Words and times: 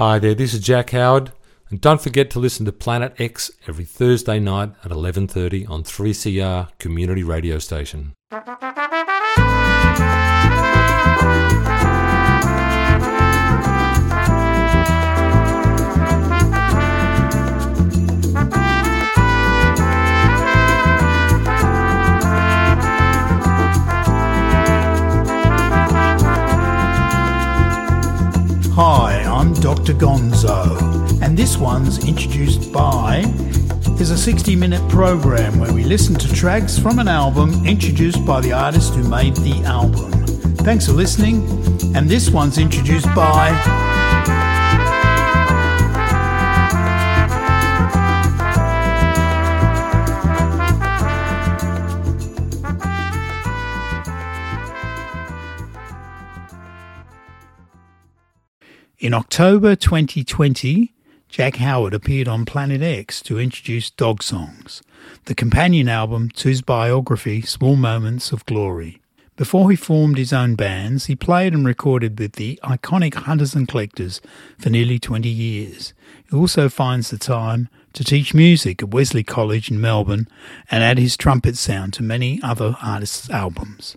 Hi 0.00 0.18
there, 0.18 0.34
this 0.34 0.54
is 0.54 0.60
Jack 0.60 0.92
Howard, 0.92 1.30
and 1.68 1.78
don't 1.78 2.00
forget 2.00 2.30
to 2.30 2.38
listen 2.38 2.64
to 2.64 2.72
Planet 2.72 3.12
X 3.18 3.50
every 3.68 3.84
Thursday 3.84 4.40
night 4.40 4.72
at 4.82 4.90
11:30 4.90 5.68
on 5.68 5.84
3CR 5.84 6.70
Community 6.78 7.22
Radio 7.22 7.58
Station. 7.58 8.14
Dr. 29.60 29.92
Gonzo, 29.92 31.20
and 31.22 31.36
this 31.36 31.58
one's 31.58 32.08
introduced 32.08 32.72
by 32.72 33.22
is 34.00 34.10
a 34.10 34.16
60 34.16 34.56
minute 34.56 34.80
program 34.88 35.58
where 35.60 35.72
we 35.72 35.84
listen 35.84 36.14
to 36.14 36.32
tracks 36.32 36.78
from 36.78 36.98
an 36.98 37.08
album 37.08 37.66
introduced 37.66 38.24
by 38.24 38.40
the 38.40 38.52
artist 38.52 38.94
who 38.94 39.06
made 39.06 39.36
the 39.36 39.62
album. 39.64 40.10
Thanks 40.64 40.86
for 40.86 40.92
listening, 40.92 41.46
and 41.94 42.08
this 42.08 42.30
one's 42.30 42.56
introduced 42.56 43.14
by. 43.14 43.99
In 59.00 59.14
October 59.14 59.76
2020, 59.76 60.92
Jack 61.30 61.56
Howard 61.56 61.94
appeared 61.94 62.28
on 62.28 62.44
Planet 62.44 62.82
X 62.82 63.22
to 63.22 63.38
introduce 63.38 63.88
Dog 63.88 64.22
Songs, 64.22 64.82
the 65.24 65.34
companion 65.34 65.88
album 65.88 66.28
to 66.32 66.50
his 66.50 66.60
biography 66.60 67.40
Small 67.40 67.76
Moments 67.76 68.30
of 68.30 68.44
Glory. 68.44 69.00
Before 69.36 69.70
he 69.70 69.76
formed 69.76 70.18
his 70.18 70.34
own 70.34 70.54
bands, 70.54 71.06
he 71.06 71.16
played 71.16 71.54
and 71.54 71.64
recorded 71.64 72.18
with 72.18 72.32
the 72.34 72.60
iconic 72.62 73.14
Hunters 73.14 73.54
and 73.54 73.66
Collectors 73.66 74.20
for 74.58 74.68
nearly 74.68 74.98
20 74.98 75.30
years. 75.30 75.94
He 76.30 76.36
also 76.36 76.68
finds 76.68 77.08
the 77.08 77.16
time 77.16 77.70
to 77.94 78.04
teach 78.04 78.34
music 78.34 78.82
at 78.82 78.90
Wesley 78.90 79.24
College 79.24 79.70
in 79.70 79.80
Melbourne 79.80 80.28
and 80.70 80.84
add 80.84 80.98
his 80.98 81.16
trumpet 81.16 81.56
sound 81.56 81.94
to 81.94 82.02
many 82.02 82.38
other 82.42 82.76
artists' 82.82 83.30
albums. 83.30 83.96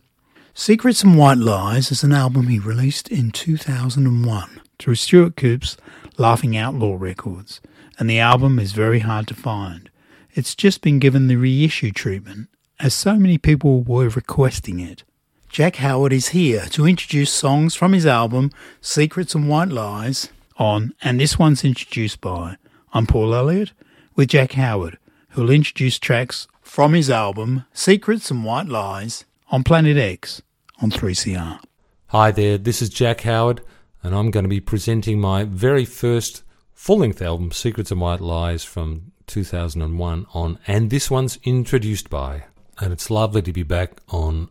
Secrets 0.53 1.03
and 1.03 1.17
White 1.17 1.39
Lies 1.39 1.91
is 1.91 2.05
an 2.05 2.13
album 2.13 2.47
he 2.47 2.57
released 2.57 3.09
in 3.09 3.31
2001 3.31 4.61
through 4.83 4.95
Stuart 4.95 5.37
Coupe's 5.37 5.77
Laughing 6.17 6.57
Outlaw 6.57 6.97
Records, 6.99 7.61
and 7.97 8.09
the 8.09 8.19
album 8.19 8.59
is 8.59 8.73
very 8.73 8.99
hard 8.99 9.29
to 9.29 9.33
find. 9.33 9.89
It's 10.33 10.55
just 10.55 10.81
been 10.81 10.99
given 10.99 11.27
the 11.27 11.37
reissue 11.37 11.91
treatment, 11.91 12.49
as 12.81 12.93
so 12.93 13.15
many 13.15 13.37
people 13.37 13.81
were 13.81 14.09
requesting 14.09 14.81
it. 14.81 15.05
Jack 15.47 15.77
Howard 15.77 16.11
is 16.11 16.29
here 16.29 16.65
to 16.71 16.85
introduce 16.85 17.31
songs 17.31 17.75
from 17.75 17.93
his 17.93 18.05
album 18.05 18.51
Secrets 18.81 19.33
and 19.33 19.47
White 19.47 19.69
Lies 19.69 20.27
on, 20.57 20.93
and 21.01 21.17
this 21.17 21.39
one's 21.39 21.63
introduced 21.63 22.19
by. 22.19 22.57
I'm 22.91 23.07
Paul 23.07 23.33
Elliott 23.33 23.71
with 24.17 24.27
Jack 24.27 24.51
Howard, 24.51 24.97
who'll 25.29 25.49
introduce 25.49 25.97
tracks 25.97 26.45
from 26.61 26.91
his 26.91 27.09
album 27.09 27.63
Secrets 27.71 28.29
and 28.29 28.43
White 28.43 28.67
Lies 28.67 29.23
on 29.49 29.63
Planet 29.63 29.95
X 29.95 30.41
on 30.81 30.91
3CR. 30.91 31.61
Hi 32.07 32.31
there, 32.31 32.57
this 32.57 32.81
is 32.81 32.89
Jack 32.89 33.21
Howard, 33.21 33.61
and 34.03 34.13
I'm 34.13 34.31
going 34.31 34.43
to 34.43 34.49
be 34.49 34.59
presenting 34.59 35.19
my 35.19 35.45
very 35.45 35.85
first 35.85 36.43
full 36.73 36.99
length 36.99 37.21
album, 37.21 37.51
Secrets 37.51 37.91
and 37.91 38.01
White 38.01 38.19
Lies, 38.19 38.63
from 38.63 39.13
2001 39.27 40.27
on, 40.33 40.59
and 40.67 40.89
this 40.89 41.09
one's 41.09 41.39
introduced 41.43 42.09
by. 42.09 42.43
And 42.79 42.91
it's 42.91 43.09
lovely 43.09 43.41
to 43.43 43.53
be 43.53 43.63
back 43.63 44.01
on 44.09 44.49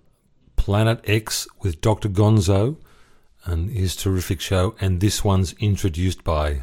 Planet 0.56 1.00
X 1.04 1.46
with 1.60 1.80
Dr. 1.80 2.08
Gonzo 2.08 2.76
and 3.44 3.70
his 3.70 3.94
terrific 3.94 4.40
show, 4.40 4.74
and 4.80 5.00
this 5.00 5.22
one's 5.22 5.52
introduced 5.54 6.24
by. 6.24 6.62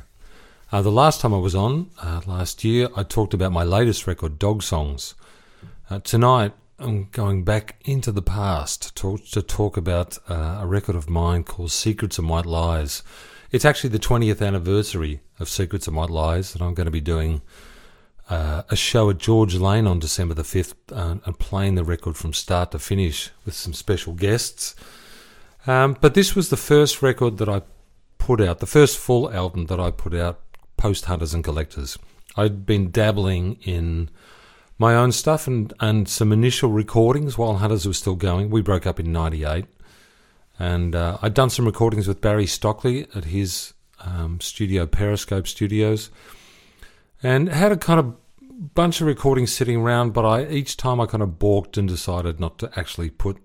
Uh, 0.72 0.82
the 0.82 0.92
last 0.92 1.22
time 1.22 1.34
I 1.34 1.38
was 1.38 1.56
on, 1.56 1.90
uh, 2.02 2.22
last 2.26 2.64
year, 2.64 2.90
I 2.96 3.04
talked 3.04 3.34
about 3.34 3.52
my 3.52 3.64
latest 3.64 4.08
record, 4.08 4.40
Dog 4.40 4.64
Songs. 4.64 5.16
Uh, 5.90 6.00
tonight, 6.00 6.54
I'm 6.82 7.10
going 7.12 7.44
back 7.44 7.76
into 7.84 8.10
the 8.10 8.22
past 8.22 8.84
to 8.84 8.94
talk, 8.94 9.26
to 9.32 9.42
talk 9.42 9.76
about 9.76 10.18
uh, 10.30 10.60
a 10.62 10.68
record 10.68 10.96
of 10.96 11.10
mine 11.10 11.44
called 11.44 11.72
Secrets 11.72 12.18
and 12.18 12.30
White 12.30 12.46
Lies. 12.46 13.04
It's 13.52 13.66
actually 13.66 13.90
the 13.90 14.00
20th 14.00 14.46
anniversary 14.46 15.20
of 15.40 15.50
Secrets 15.50 15.88
and 15.88 15.98
White 15.98 16.10
Lies 16.10 16.54
that 16.54 16.62
I'm 16.62 16.74
going 16.74 16.86
to 16.86 16.92
be 16.92 17.02
doing 17.02 17.42
uh, 18.30 18.62
a 18.70 18.78
show 18.78 19.10
at 19.10 19.18
George 19.18 19.56
Lane 19.56 19.88
on 19.88 20.00
December 20.00 20.34
the 20.34 20.44
5th 20.44 20.74
uh, 20.94 21.18
and 21.26 21.38
playing 21.38 21.76
the 21.76 21.84
record 21.84 22.16
from 22.16 22.32
start 22.32 22.72
to 22.72 22.80
finish 22.80 23.30
with 23.44 23.56
some 23.56 23.74
special 23.74 24.14
guests. 24.14 24.74
Um, 25.68 25.98
but 26.00 26.14
this 26.14 26.34
was 26.34 26.50
the 26.50 26.58
first 26.58 27.02
record 27.02 27.40
that 27.40 27.50
I 27.50 27.64
put 28.20 28.40
out, 28.40 28.60
the 28.60 28.66
first 28.66 28.98
full 28.98 29.30
album 29.34 29.66
that 29.66 29.82
I 29.82 29.92
put 29.92 30.14
out 30.14 30.40
post 30.78 31.06
Hunters 31.06 31.34
and 31.34 31.44
Collectors. 31.44 31.98
I'd 32.38 32.66
been 32.66 32.90
dabbling 32.90 33.58
in 33.64 34.10
my 34.80 34.96
own 34.96 35.12
stuff 35.12 35.46
and, 35.46 35.74
and 35.82 36.08
some 36.08 36.32
initial 36.32 36.72
recordings 36.72 37.38
while 37.38 37.58
Hunters 37.58 37.86
was 37.86 37.98
still 37.98 38.16
going. 38.16 38.50
We 38.50 38.62
broke 38.62 38.88
up 38.88 39.00
in 39.00 39.12
98. 39.12 39.66
And 40.58 40.96
uh, 40.96 41.18
I'd 41.22 41.34
done 41.34 41.50
some 41.50 41.66
recordings 41.66 42.08
with 42.08 42.22
Barry 42.22 42.46
Stockley 42.46 43.08
at 43.14 43.26
his 43.26 43.74
um, 44.00 44.40
studio, 44.42 44.86
Periscope 44.86 45.48
Studios, 45.48 46.10
and 47.22 47.50
had 47.50 47.72
a 47.72 47.78
kind 47.78 48.00
of 48.00 48.16
bunch 48.74 49.00
of 49.02 49.08
recordings 49.08 49.52
sitting 49.54 49.78
around. 49.78 50.14
But 50.14 50.26
I 50.26 50.46
each 50.48 50.76
time 50.78 51.00
I 51.00 51.06
kind 51.06 51.24
of 51.24 51.40
balked 51.40 51.78
and 51.78 51.88
decided 51.88 52.40
not 52.40 52.58
to 52.60 52.72
actually 52.78 53.10
put 53.10 53.38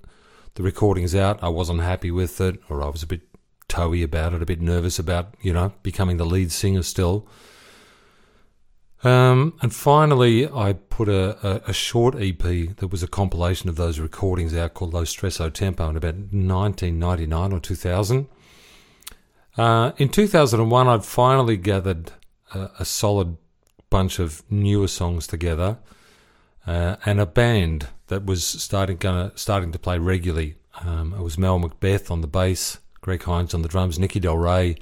the 0.55 0.63
recordings 0.63 1.15
out. 1.15 1.43
I 1.43 1.49
wasn't 1.49 1.81
happy 1.81 2.11
with 2.11 2.41
it, 2.41 2.61
or 2.69 2.83
I 2.83 2.89
was 2.89 3.03
a 3.03 3.09
bit 3.09 3.23
toey 3.69 4.03
about 4.03 4.35
it, 4.35 4.43
a 4.43 4.47
bit 4.47 4.61
nervous 4.61 4.99
about 4.99 5.35
you 5.41 5.53
know 5.53 5.73
becoming 5.83 6.17
the 6.17 6.27
lead 6.27 6.51
singer 6.51 6.83
still. 6.83 7.27
Um, 9.05 9.53
and 9.61 9.75
finally, 9.75 10.49
I 10.49 10.73
put 10.73 11.11
a, 11.11 11.37
a, 11.47 11.63
a, 11.69 11.73
short 11.75 12.15
EP 12.15 12.39
that 12.39 12.89
was 12.91 13.03
a 13.03 13.07
compilation 13.07 13.69
of 13.69 13.77
those 13.77 13.99
recordings 13.99 14.55
out 14.55 14.73
called 14.73 14.95
Lo 14.95 15.05
Stesso 15.05 15.53
Tempo 15.53 15.91
in 15.91 15.97
about 15.97 16.15
1999 16.15 17.53
or 17.53 17.61
2000. 17.61 18.27
Uh, 19.59 19.93
in 19.99 20.09
2001, 20.09 20.89
I'd 20.89 21.05
finally 21.05 21.59
gathered 21.59 22.13
a, 22.55 22.71
a, 22.79 22.85
solid 22.87 23.37
bunch 23.91 24.19
of 24.19 24.43
newer 24.51 24.89
songs 24.89 25.27
together 25.27 25.79
uh, 26.67 26.97
and 27.05 27.21
a 27.21 27.27
band 27.27 27.89
that 28.07 28.25
was 28.25 28.45
starting, 28.45 28.97
gonna, 28.97 29.33
starting 29.35 29.71
to 29.73 29.79
play 29.79 29.99
regularly. 29.99 30.57
Um, 30.81 31.13
it 31.13 31.21
was 31.21 31.37
Mel 31.37 31.59
Macbeth 31.59 32.11
on 32.11 32.23
the 32.23 32.27
bass, 32.27 32.79
Greg 33.03 33.23
Hines 33.23 33.53
on 33.53 33.61
the 33.61 33.69
drums, 33.69 33.99
Nicky 33.99 34.19
Del 34.19 34.39
Rey, 34.39 34.77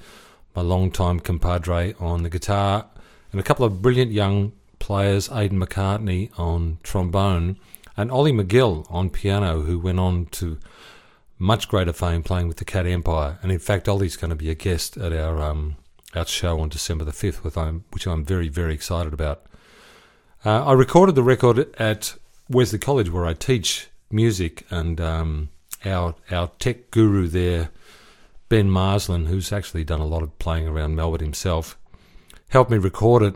my 0.54 0.62
longtime 0.62 1.19
compadre 1.19 1.94
on 1.99 2.22
the 2.22 2.31
guitar, 2.31 2.87
and 3.32 3.41
a 3.41 3.44
couple 3.44 3.65
of 3.65 3.82
brilliant 3.82 4.12
young 4.12 4.53
players, 4.78 5.31
Aidan 5.32 5.59
McCartney 5.59 6.31
on 6.38 6.78
trombone 6.82 7.56
and 7.97 8.10
Ollie 8.10 8.32
McGill 8.32 8.87
on 8.91 9.10
piano, 9.10 9.60
who 9.60 9.78
went 9.78 9.98
on 9.98 10.26
to 10.26 10.59
much 11.38 11.69
greater 11.69 11.92
fame 11.92 12.22
playing 12.22 12.48
with 12.48 12.59
the 12.59 12.65
Cat 12.65 12.87
Empire. 12.87 13.38
And 13.42 13.50
in 13.50 13.59
fact, 13.59 13.88
Ollie's 13.88 14.16
going 14.16 14.31
to 14.31 14.37
be 14.37 14.50
a 14.50 14.54
guest 14.54 14.97
at 14.97 15.12
our 15.12 15.41
um, 15.42 15.76
our 16.15 16.26
show 16.26 16.60
on 16.60 16.69
December 16.69 17.04
the 17.04 17.12
fifth, 17.12 17.56
I'm, 17.56 17.84
which 17.91 18.06
I'm 18.06 18.25
very 18.25 18.48
very 18.48 18.75
excited 18.75 19.12
about. 19.12 19.47
Uh, 20.44 20.65
I 20.65 20.72
recorded 20.72 21.15
the 21.15 21.22
record 21.22 21.75
at 21.78 22.16
Wesley 22.48 22.78
College, 22.78 23.10
where 23.10 23.25
I 23.25 23.34
teach 23.34 23.88
music, 24.10 24.66
and 24.71 25.00
um, 25.00 25.48
our 25.84 26.15
our 26.31 26.48
tech 26.59 26.91
guru 26.91 27.28
there, 27.28 27.71
Ben 28.48 28.71
Marsland, 28.71 29.28
who's 29.28 29.53
actually 29.53 29.84
done 29.84 30.00
a 30.00 30.06
lot 30.06 30.22
of 30.22 30.38
playing 30.38 30.69
around 30.69 30.97
Melbourne 30.97 31.21
himself 31.21 31.78
helped 32.53 32.71
me 32.71 32.77
record 32.77 33.22
it. 33.22 33.34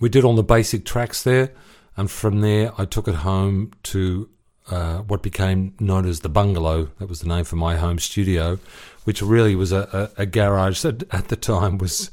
We 0.00 0.08
did 0.08 0.24
all 0.24 0.34
the 0.34 0.42
basic 0.42 0.86
tracks 0.86 1.22
there, 1.22 1.52
and 1.94 2.10
from 2.10 2.40
there 2.40 2.72
I 2.78 2.86
took 2.86 3.06
it 3.06 3.16
home 3.16 3.72
to 3.84 4.30
uh, 4.70 4.98
what 5.00 5.22
became 5.22 5.74
known 5.78 6.08
as 6.08 6.20
the 6.20 6.30
bungalow. 6.30 6.88
That 6.98 7.08
was 7.08 7.20
the 7.20 7.28
name 7.28 7.44
for 7.44 7.56
my 7.56 7.76
home 7.76 7.98
studio, 7.98 8.58
which 9.04 9.20
really 9.20 9.54
was 9.54 9.72
a, 9.72 10.10
a, 10.16 10.22
a 10.22 10.26
garage 10.26 10.80
that 10.82 11.04
at 11.14 11.28
the 11.28 11.36
time 11.36 11.76
was 11.76 12.10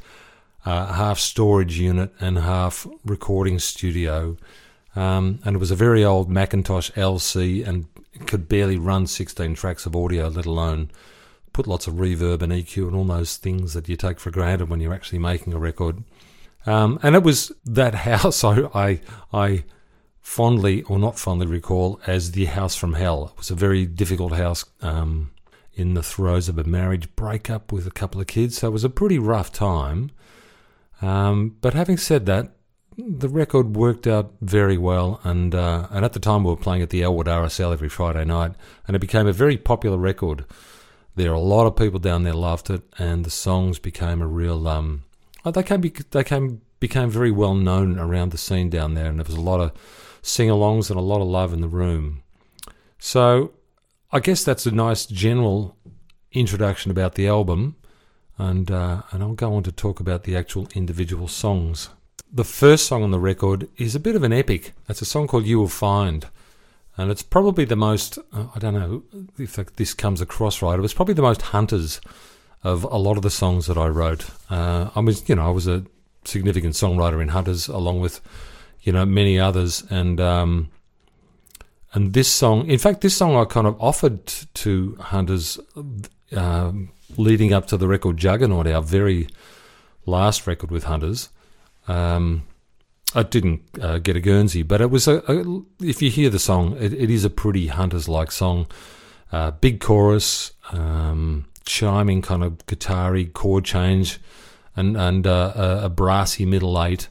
uh, 0.66 0.94
half 0.94 1.18
storage 1.18 1.80
unit 1.80 2.12
and 2.20 2.38
half 2.38 2.86
recording 3.06 3.58
studio. 3.58 4.36
Um, 4.98 5.40
and 5.46 5.56
it 5.56 5.60
was 5.60 5.72
a 5.72 5.76
very 5.76 6.04
old 6.04 6.30
Macintosh 6.30 6.92
LC 6.92 7.66
and 7.66 7.88
could 8.28 8.50
barely 8.50 8.76
run 8.76 9.08
16 9.08 9.56
tracks 9.56 9.86
of 9.86 9.96
audio, 9.96 10.28
let 10.28 10.46
alone 10.46 10.92
put 11.54 11.68
lots 11.68 11.88
of 11.88 11.96
reverb 11.96 12.42
and 12.42 12.52
EQ 12.52 12.88
and 12.88 12.96
all 12.96 13.06
those 13.06 13.38
things 13.38 13.74
that 13.74 13.90
you 13.90 13.96
take 13.96 14.20
for 14.20 14.32
granted 14.32 14.70
when 14.70 14.80
you're 14.80 14.94
actually 14.94 15.20
making 15.20 15.54
a 15.54 15.60
record. 15.60 16.04
Um, 16.66 17.00
and 17.04 17.16
it 17.16 17.24
was 17.24 17.52
that 17.66 17.96
house 18.10 18.44
I, 18.44 18.62
I, 18.74 19.02
I 19.34 19.64
fondly 20.22 20.84
or 20.84 21.00
not 21.00 21.18
fondly 21.18 21.48
recall 21.48 22.00
as 22.08 22.32
the 22.32 22.46
house 22.46 22.76
from 22.76 22.94
hell. 22.94 23.32
It 23.34 23.38
was 23.38 23.52
a 23.52 23.56
very 23.56 23.86
difficult 23.86 24.34
house. 24.34 24.66
Um, 24.82 25.32
in 25.74 25.94
the 25.94 26.04
throes 26.04 26.50
of 26.50 26.58
a 26.58 26.64
marriage 26.64 27.14
breakup 27.16 27.72
with 27.72 27.88
a 27.88 27.92
couple 27.92 28.20
of 28.20 28.28
kids. 28.28 28.58
So 28.58 28.68
it 28.68 28.72
was 28.72 28.84
a 28.84 28.90
pretty 28.90 29.18
rough 29.18 29.52
time. 29.52 30.12
Um, 31.02 31.58
but 31.62 31.74
having 31.74 31.98
said 31.98 32.26
that, 32.26 32.52
the 32.98 33.30
record 33.30 33.76
worked 33.76 34.06
out 34.06 34.34
very 34.42 34.78
well, 34.78 35.22
and 35.24 35.56
uh, 35.56 35.88
and 35.92 36.04
at 36.04 36.14
the 36.14 36.20
time 36.20 36.44
we 36.44 36.52
were 36.52 36.58
playing 36.58 36.82
at 36.82 36.90
the 36.90 37.02
Elwood 37.02 37.26
RSL 37.26 37.72
every 37.72 37.90
Friday 37.90 38.26
night, 38.26 38.52
and 38.86 38.96
it 38.96 39.00
became 39.00 39.28
a 39.28 39.34
very 39.34 39.58
popular 39.58 39.98
record. 39.98 40.46
There, 41.16 41.32
are 41.32 41.36
a 41.36 41.40
lot 41.40 41.68
of 41.68 41.76
people 41.76 42.00
down 42.00 42.24
there 42.24 42.34
loved 42.34 42.70
it, 42.70 42.84
and 42.98 43.26
the 43.26 43.30
songs 43.30 43.80
became 43.80 44.22
a 44.22 44.28
real. 44.28 44.68
Um, 44.68 45.04
oh, 45.44 45.52
they 45.52 45.64
came 45.64 45.82
they 46.12 46.24
came 46.24 46.62
became 46.80 47.10
very 47.10 47.32
well 47.32 47.54
known 47.54 48.00
around 48.00 48.32
the 48.32 48.38
scene 48.38 48.70
down 48.70 48.94
there, 48.94 49.08
and 49.08 49.20
there 49.20 49.26
was 49.26 49.36
a 49.36 49.42
lot 49.42 49.60
of 49.60 49.72
sing-alongs 50.22 50.90
and 50.90 50.98
a 50.98 51.04
lot 51.04 51.22
of 51.22 51.28
love 51.28 51.54
in 51.54 51.62
the 51.62 51.68
room. 51.68 52.24
So, 53.00 53.54
I 54.12 54.20
guess 54.20 54.44
that's 54.44 54.66
a 54.66 54.72
nice 54.72 55.06
general 55.06 55.76
introduction 56.32 56.92
about 56.92 57.16
the 57.16 57.28
album, 57.28 57.76
and 58.38 58.72
uh, 58.72 59.02
and 59.12 59.22
I'll 59.22 59.34
go 59.34 59.54
on 59.54 59.64
to 59.64 59.72
talk 59.72 60.00
about 60.00 60.24
the 60.24 60.36
actual 60.36 60.68
individual 60.76 61.28
songs 61.28 61.90
the 62.34 62.46
first 62.46 62.86
song 62.86 63.04
on 63.04 63.12
the 63.12 63.20
record 63.20 63.68
is 63.78 63.94
a 63.94 64.00
bit 64.00 64.16
of 64.16 64.24
an 64.24 64.32
epic. 64.32 64.72
It's 64.88 65.02
a 65.02 65.06
song 65.06 65.28
called 65.28 65.46
You 65.46 65.60
Will 65.60 65.68
Find. 65.68 66.28
And 67.02 67.10
it's 67.10 67.24
probably 67.24 67.66
the 67.66 67.76
most, 67.76 68.20
uh, 68.32 68.46
I 68.56 68.60
don't 68.60 68.76
know 68.76 69.04
if 69.40 69.56
this 69.76 69.94
comes 69.96 70.22
across 70.22 70.62
right, 70.62 70.78
it 70.78 70.82
was 70.82 70.94
probably 70.94 71.16
the 71.16 71.24
most 71.24 71.42
hunters 71.42 72.00
of 72.64 72.84
a 72.84 72.98
lot 72.98 73.18
of 73.18 73.24
the 73.24 73.32
songs 73.32 73.66
that 73.66 73.78
I 73.78 73.88
wrote. 73.88 74.30
Uh, 74.52 74.92
I 74.94 75.00
was, 75.00 75.28
you 75.28 75.34
know, 75.34 75.48
I 75.48 75.50
was 75.50 75.68
a 75.68 75.84
significant 76.26 76.76
songwriter 76.76 77.20
in 77.20 77.30
Hunters 77.30 77.68
along 77.68 78.02
with, 78.02 78.22
you 78.82 78.92
know, 78.94 79.04
many 79.04 79.40
others. 79.40 79.84
And, 79.90 80.22
um, 80.22 80.70
and 81.94 82.14
this 82.14 82.32
song, 82.32 82.68
in 82.70 82.78
fact, 82.78 83.02
this 83.02 83.18
song 83.18 83.36
I 83.36 83.46
kind 83.46 83.66
of 83.66 83.82
offered 83.82 84.28
to 84.28 84.96
Hunters 85.00 85.60
uh, 86.36 86.72
leading 87.18 87.52
up 87.52 87.66
to 87.68 87.78
the 87.78 87.88
record 87.88 88.18
Juggernaut, 88.18 88.68
our 88.68 88.84
very 88.84 89.28
last 90.06 90.46
record 90.46 90.70
with 90.70 90.84
Hunters. 90.84 91.30
Um, 91.88 92.44
I 93.14 93.24
didn't 93.24 93.62
uh, 93.82 93.98
get 94.00 94.16
a 94.16 94.22
Guernsey, 94.22 94.64
but 94.64 94.82
it 94.82 94.90
was 94.90 95.08
a, 95.08 95.22
a 95.28 95.62
if 95.82 96.02
you 96.02 96.10
hear 96.10 96.30
the 96.30 96.40
song, 96.40 96.78
it, 96.80 96.94
it 96.94 97.10
is 97.10 97.26
a 97.26 97.30
pretty 97.30 97.68
hunters-like 97.68 98.32
song. 98.32 98.68
Uh, 99.32 99.52
big 99.52 99.80
chorus, 99.80 100.52
um, 100.72 101.46
chiming 101.66 102.22
kind 102.22 102.44
of 102.44 102.66
guitar 102.66 103.18
chord 103.34 103.66
change, 103.66 104.20
and 104.76 104.98
and 104.98 105.28
uh, 105.28 105.54
a, 105.56 105.86
a, 105.86 105.90
brassy 105.90 106.46
middle 106.46 106.82
eight, 106.84 107.08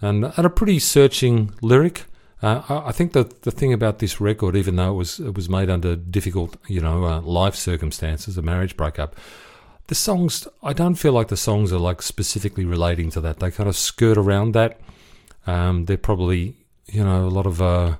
and, 0.00 0.24
and 0.24 0.46
a 0.46 0.50
pretty 0.50 0.78
searching 0.78 1.52
lyric. 1.62 2.04
Uh, 2.42 2.62
I, 2.68 2.88
I, 2.88 2.92
think 2.92 3.12
that 3.12 3.42
the 3.42 3.50
thing 3.50 3.72
about 3.72 3.98
this 3.98 4.20
record, 4.20 4.56
even 4.56 4.76
though 4.76 4.92
it 4.92 4.96
was 4.96 5.20
it 5.20 5.34
was 5.34 5.48
made 5.48 5.68
under 5.68 5.96
difficult, 5.96 6.56
you 6.66 6.80
know, 6.80 7.04
uh, 7.04 7.20
life 7.20 7.54
circumstances, 7.54 8.38
a 8.38 8.42
marriage 8.42 8.76
breakup, 8.76 9.16
the 9.88 9.94
songs 9.94 10.48
I 10.62 10.72
don't 10.72 10.94
feel 10.94 11.12
like 11.12 11.28
the 11.28 11.36
songs 11.36 11.72
are 11.72 11.78
like 11.78 12.00
specifically 12.00 12.64
relating 12.64 13.10
to 13.10 13.20
that. 13.22 13.40
They 13.40 13.50
kind 13.50 13.68
of 13.68 13.76
skirt 13.76 14.16
around 14.16 14.52
that. 14.52 14.80
Um, 15.50 15.86
they're 15.86 15.96
probably 15.96 16.56
you 16.86 17.02
know 17.02 17.26
a 17.26 17.34
lot 17.38 17.46
of 17.46 17.60
uh, 17.60 17.96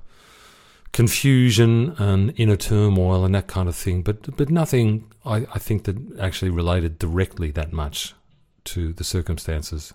confusion 0.93 1.95
and 1.99 2.33
inner 2.37 2.57
turmoil 2.57 3.25
and 3.25 3.35
that 3.35 3.49
kind 3.49 3.69
of 3.69 3.77
thing, 3.77 4.03
but 4.03 4.37
but 4.37 4.51
nothing 4.51 5.11
I, 5.25 5.47
I 5.55 5.59
think 5.59 5.85
that 5.85 5.97
actually 6.19 6.51
related 6.51 6.99
directly 6.99 7.51
that 7.53 7.73
much 7.73 8.15
to 8.65 8.93
the 8.93 9.05
circumstances. 9.05 9.93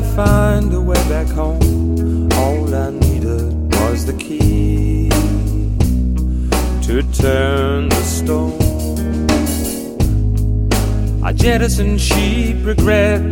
To 0.00 0.04
find 0.14 0.72
a 0.74 0.80
way 0.80 1.02
back 1.08 1.26
home, 1.26 2.28
all 2.34 2.72
I 2.72 2.90
needed 2.90 3.74
was 3.80 4.06
the 4.06 4.12
key 4.12 5.08
to 6.86 7.02
turn 7.12 7.88
the 7.88 8.02
stone. 8.02 9.26
I 11.24 11.32
jettisoned 11.32 12.00
sheep 12.00 12.64
regret 12.64 13.22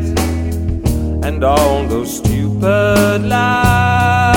and 1.26 1.44
all 1.44 1.86
those 1.86 2.16
stupid 2.16 3.22
lies. 3.22 4.35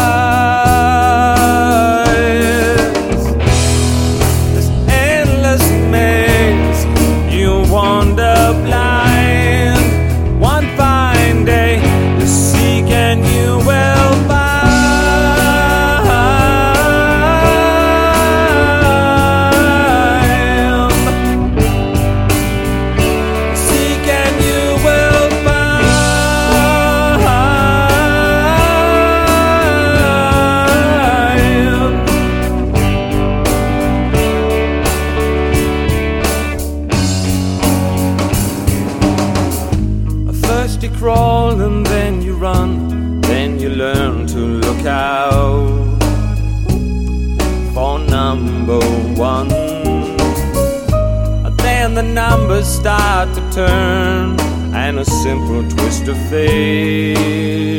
Simple 56.16 56.40
twist 56.40 57.79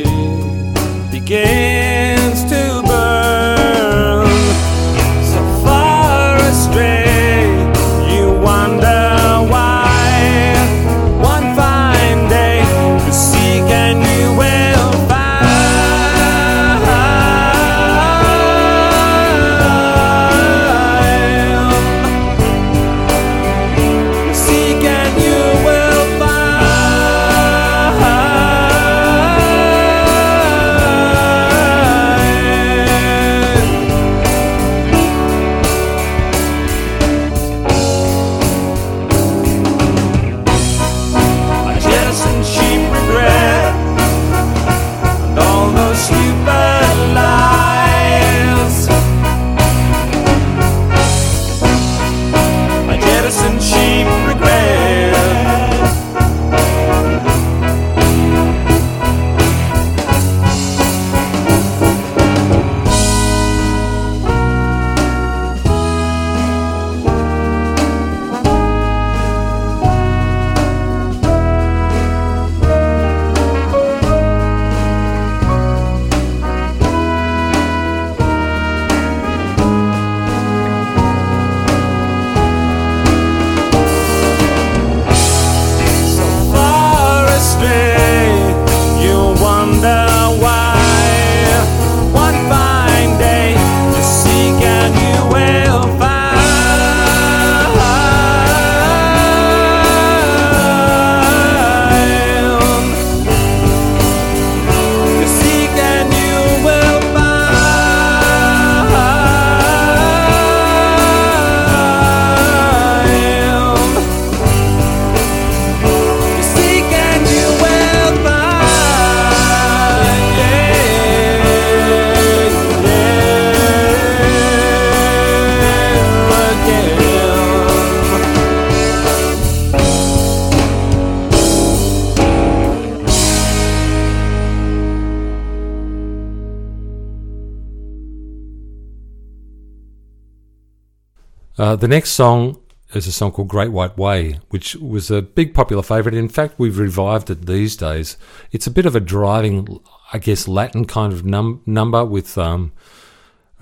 the 141.81 141.89
next 141.89 142.11
song 142.11 142.61
is 142.93 143.07
a 143.07 143.13
song 143.13 143.33
called 143.33 143.49
Great 143.49 143.73
White 143.73 143.97
Way, 143.97 144.39
which 144.51 144.77
was 144.77 145.11
a 145.11 145.23
big 145.23 145.55
popular 145.55 145.83
favourite. 145.83 146.17
In 146.17 146.29
fact, 146.29 146.59
we've 146.59 146.79
revived 146.79 147.31
it 147.31 147.47
these 147.47 147.75
days. 147.75 148.19
It's 148.53 148.67
a 148.67 148.71
bit 148.71 148.85
of 148.85 148.95
a 148.95 149.01
driving, 149.01 149.81
I 150.13 150.19
guess, 150.19 150.47
Latin 150.47 150.85
kind 150.85 151.11
of 151.11 151.25
num- 151.25 151.63
number 151.65 152.05
with 152.05 152.37
um, 152.37 152.73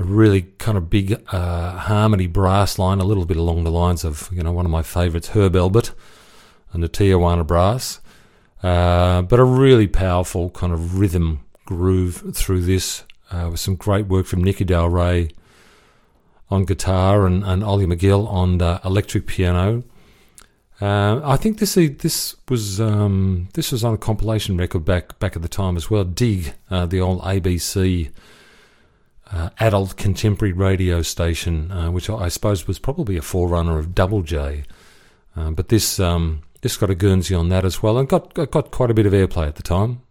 a 0.01 0.05
really 0.05 0.43
kind 0.59 0.77
of 0.77 0.91
big 0.91 1.23
uh, 1.29 1.77
harmony 1.77 2.27
brass 2.27 2.77
line, 2.77 2.99
a 2.99 3.05
little 3.05 3.25
bit 3.25 3.37
along 3.37 3.63
the 3.63 3.71
lines 3.71 4.05
of 4.05 4.29
you 4.33 4.43
know 4.43 4.53
one 4.53 4.65
of 4.65 4.73
my 4.73 4.83
favourites, 4.83 5.29
Herb 5.29 5.53
Alpert 5.55 5.93
and 6.73 6.83
the 6.83 6.89
Tijuana 6.89 7.47
Brass, 7.47 8.01
uh, 8.65 9.23
but 9.23 9.39
a 9.39 9.45
really 9.45 9.87
powerful 9.87 10.51
kind 10.51 10.73
of 10.73 10.99
rhythm 10.99 11.45
groove 11.67 12.35
through 12.35 12.63
this 12.63 13.05
uh, 13.31 13.49
with 13.53 13.61
some 13.61 13.77
great 13.77 14.07
work 14.07 14.27
from 14.27 14.43
Nicky 14.43 14.65
Del 14.65 14.89
Rey 14.89 15.31
on 16.51 16.65
guitar 16.65 17.27
and, 17.27 17.45
and 17.45 17.63
Ollie 17.63 17.87
McGill 17.87 18.27
on 18.29 18.59
the 18.59 18.81
electric 18.85 19.27
piano. 19.27 19.85
Uh, 20.81 21.21
I 21.25 21.37
think 21.37 21.59
this 21.59 21.75
this 21.75 22.37
was 22.49 22.81
um, 22.81 23.49
this 23.55 23.73
was 23.73 23.83
on 23.83 23.95
a 23.95 23.99
compilation 23.99 24.57
record 24.57 24.85
back 24.85 25.19
back 25.19 25.35
at 25.35 25.43
the 25.43 25.49
time 25.49 25.77
as 25.77 25.91
well. 25.91 26.05
Dig, 26.05 26.55
uh, 26.71 26.87
the 26.87 27.01
old 27.01 27.21
ABC 27.23 28.11
uh, 29.33 29.51
adult 29.59 29.97
contemporary 29.97 30.53
radio 30.53 31.03
station, 31.03 31.73
uh, 31.73 31.91
which 31.91 32.09
I 32.09 32.29
suppose 32.29 32.69
was 32.69 32.79
probably 32.79 33.17
a 33.17 33.23
forerunner 33.23 33.79
of 33.79 33.95
Double 33.95 34.23
J. 34.23 34.63
Uh, 35.37 35.51
but 35.51 35.69
this 35.69 35.99
um, 35.99 36.43
this 36.63 36.77
got 36.77 36.91
a 36.91 36.95
Guernsey 36.95 37.35
on 37.35 37.49
that 37.49 37.65
as 37.65 37.83
well, 37.83 37.99
and 37.99 38.09
got 38.09 38.33
got 38.35 38.71
quite 38.71 38.91
a 38.91 38.95
bit 38.95 39.07
of 39.07 39.13
airplay 39.13 39.49
at 39.49 39.57
the 39.57 39.63
time. 39.63 40.03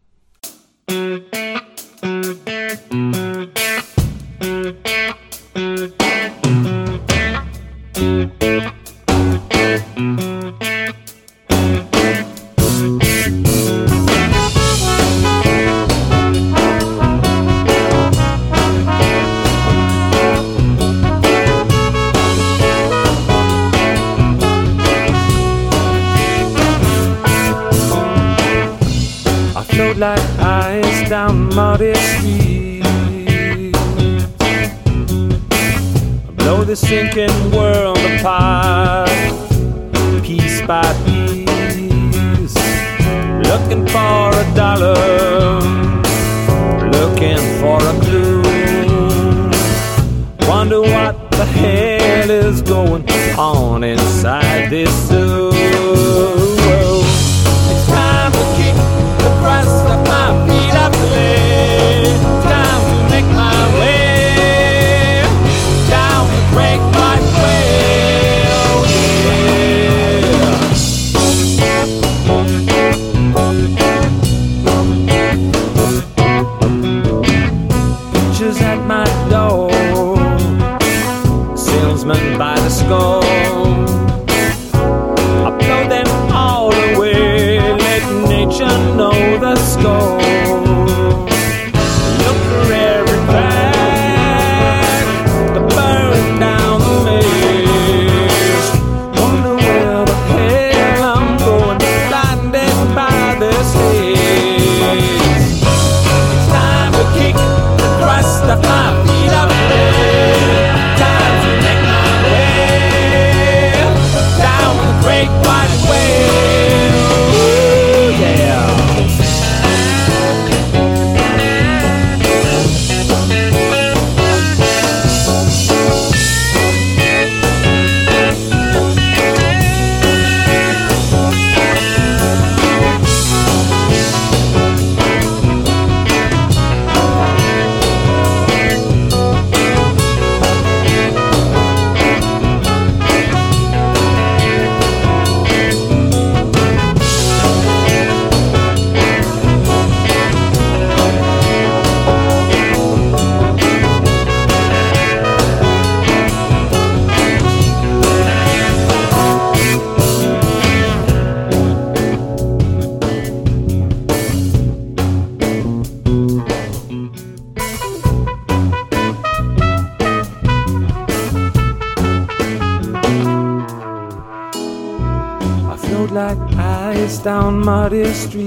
Down 177.28 177.60
muddy 177.60 178.06
streets. 178.14 178.44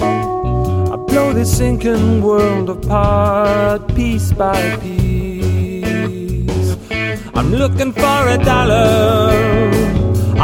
I 0.00 0.96
blow 1.08 1.32
this 1.32 1.56
sinking 1.58 2.20
world 2.20 2.68
apart 2.70 3.94
piece 3.94 4.32
by 4.32 4.60
piece. 4.82 6.76
I'm 7.34 7.52
looking 7.54 7.92
for 7.92 8.20
a 8.34 8.36
dollar, 8.36 9.30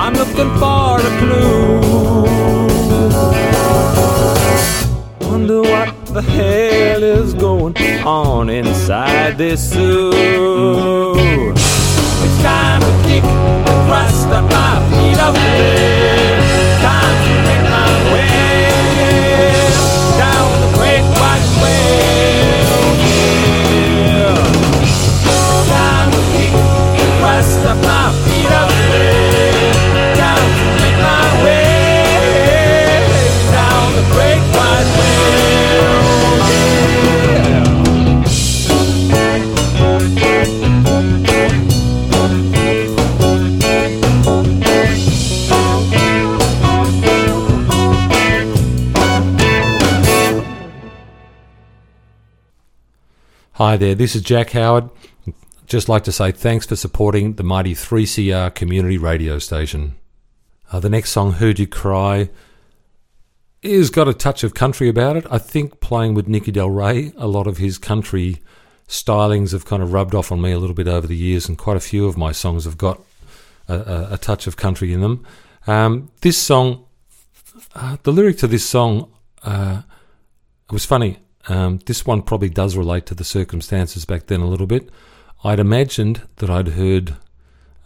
I'm 0.02 0.14
looking 0.14 0.50
for 0.62 1.00
a 1.10 1.12
clue. 1.20 1.80
Wonder 5.28 5.62
what 5.62 5.90
the 6.06 6.22
hell 6.22 7.02
is 7.02 7.34
going 7.34 7.76
on 8.06 8.48
inside 8.48 9.38
this 9.38 9.60
zoo. 9.72 11.57
Time 12.42 12.80
to 12.80 12.92
kick 13.08 13.22
the 13.22 13.74
crust. 13.86 14.28
Time 14.28 14.82
to 17.24 17.32
make 17.46 17.64
my 17.70 17.90
way 18.12 18.70
down 20.18 20.67
Hi 53.58 53.76
there, 53.76 53.96
this 53.96 54.14
is 54.14 54.22
Jack 54.22 54.50
Howard. 54.50 54.88
just 55.66 55.88
like 55.88 56.04
to 56.04 56.12
say 56.12 56.30
thanks 56.30 56.64
for 56.64 56.76
supporting 56.76 57.32
the 57.32 57.42
mighty 57.42 57.74
3CR 57.74 58.54
community 58.54 58.98
radio 58.98 59.40
station. 59.40 59.96
Uh, 60.70 60.78
the 60.78 60.88
next 60.88 61.10
song, 61.10 61.32
Heard 61.32 61.58
You 61.58 61.66
Cry, 61.66 62.30
is 63.60 63.90
got 63.90 64.06
a 64.06 64.14
touch 64.14 64.44
of 64.44 64.54
country 64.54 64.88
about 64.88 65.16
it. 65.16 65.26
I 65.28 65.38
think 65.38 65.80
playing 65.80 66.14
with 66.14 66.28
Nicky 66.28 66.52
Del 66.52 66.70
Rey, 66.70 67.10
a 67.16 67.26
lot 67.26 67.48
of 67.48 67.56
his 67.56 67.78
country 67.78 68.40
stylings 68.86 69.50
have 69.50 69.64
kind 69.64 69.82
of 69.82 69.92
rubbed 69.92 70.14
off 70.14 70.30
on 70.30 70.40
me 70.40 70.52
a 70.52 70.58
little 70.60 70.76
bit 70.76 70.86
over 70.86 71.08
the 71.08 71.16
years, 71.16 71.48
and 71.48 71.58
quite 71.58 71.76
a 71.76 71.80
few 71.80 72.06
of 72.06 72.16
my 72.16 72.30
songs 72.30 72.64
have 72.64 72.78
got 72.78 73.02
a, 73.66 73.74
a, 73.74 74.08
a 74.12 74.18
touch 74.18 74.46
of 74.46 74.56
country 74.56 74.92
in 74.92 75.00
them. 75.00 75.26
Um, 75.66 76.12
this 76.20 76.38
song, 76.38 76.86
uh, 77.74 77.96
the 78.04 78.12
lyric 78.12 78.38
to 78.38 78.46
this 78.46 78.64
song, 78.64 79.10
uh, 79.42 79.82
it 80.68 80.72
was 80.72 80.84
funny. 80.84 81.18
Um, 81.48 81.78
this 81.86 82.06
one 82.06 82.22
probably 82.22 82.50
does 82.50 82.76
relate 82.76 83.06
to 83.06 83.14
the 83.14 83.24
circumstances 83.24 84.04
back 84.04 84.26
then 84.26 84.40
a 84.40 84.46
little 84.46 84.66
bit. 84.66 84.90
I'd 85.42 85.60
imagined 85.60 86.22
that 86.36 86.50
I'd 86.50 86.68
heard 86.68 87.16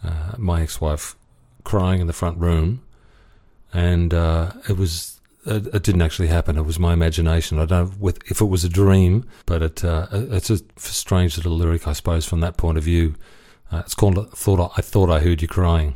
uh, 0.03 0.33
my 0.37 0.61
ex-wife 0.61 1.15
crying 1.63 2.01
in 2.01 2.07
the 2.07 2.13
front 2.13 2.37
room, 2.37 2.83
and 3.73 4.13
uh, 4.13 4.51
it 4.67 4.77
was 4.77 5.21
it, 5.45 5.67
it, 5.67 5.83
didn't 5.83 6.01
actually 6.01 6.27
happen. 6.27 6.57
It 6.57 6.63
was 6.63 6.79
my 6.79 6.93
imagination. 6.93 7.59
I 7.59 7.65
don't 7.65 8.01
know 8.01 8.11
if 8.25 8.41
it 8.41 8.45
was 8.45 8.63
a 8.63 8.69
dream, 8.69 9.25
but 9.45 9.61
it 9.61 9.83
uh, 9.83 10.07
it's 10.11 10.49
a 10.49 10.59
strange 10.77 11.37
little 11.37 11.55
lyric, 11.55 11.87
I 11.87 11.93
suppose, 11.93 12.25
from 12.25 12.41
that 12.41 12.57
point 12.57 12.77
of 12.77 12.83
view. 12.83 13.15
Uh, 13.71 13.77
it's 13.77 13.95
called 13.95 14.31
"Thought 14.31 14.59
I, 14.59 14.79
I 14.79 14.81
Thought 14.81 15.09
I 15.09 15.19
Heard 15.19 15.41
You 15.41 15.47
Crying." 15.47 15.95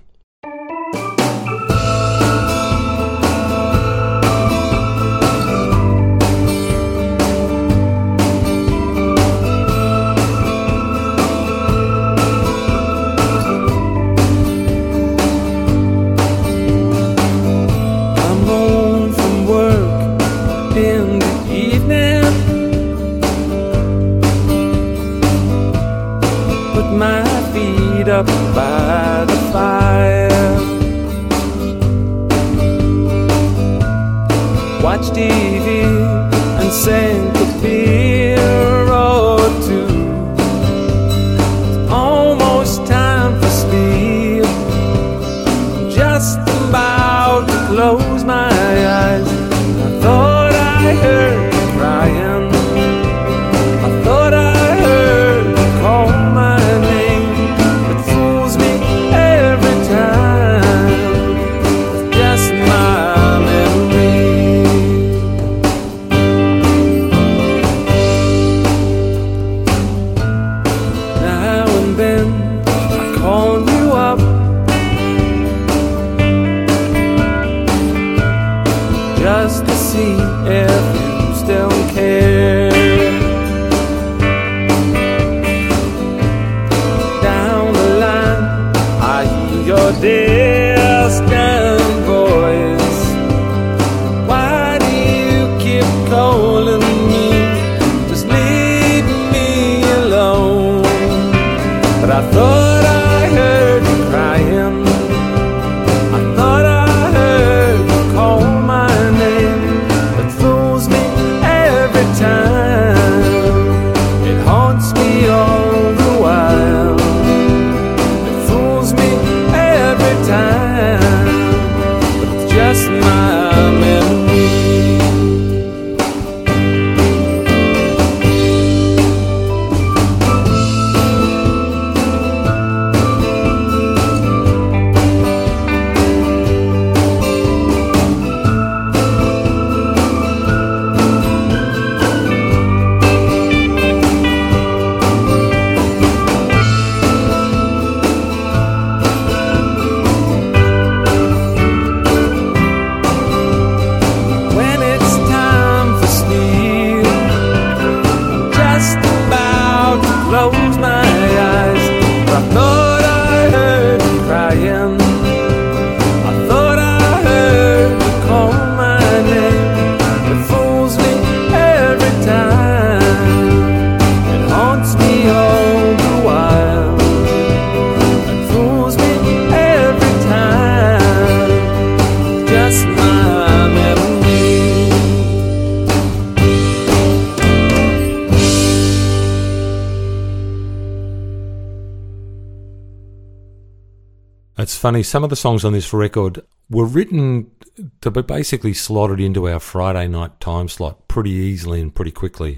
Funny, 194.88 195.04
some 195.04 195.22
of 195.22 195.30
the 195.30 195.36
songs 195.36 195.66
on 195.66 195.74
this 195.74 195.92
record 195.92 196.42
were 196.70 196.86
written 196.86 197.52
to 198.00 198.10
be 198.10 198.22
basically 198.22 198.74
slotted 198.74 199.20
into 199.20 199.46
our 199.46 199.60
Friday 199.60 200.08
night 200.08 200.40
time 200.40 200.70
slot 200.70 201.10
pretty 201.10 201.32
easily 201.32 201.82
and 201.82 201.94
pretty 201.94 202.10
quickly. 202.10 202.58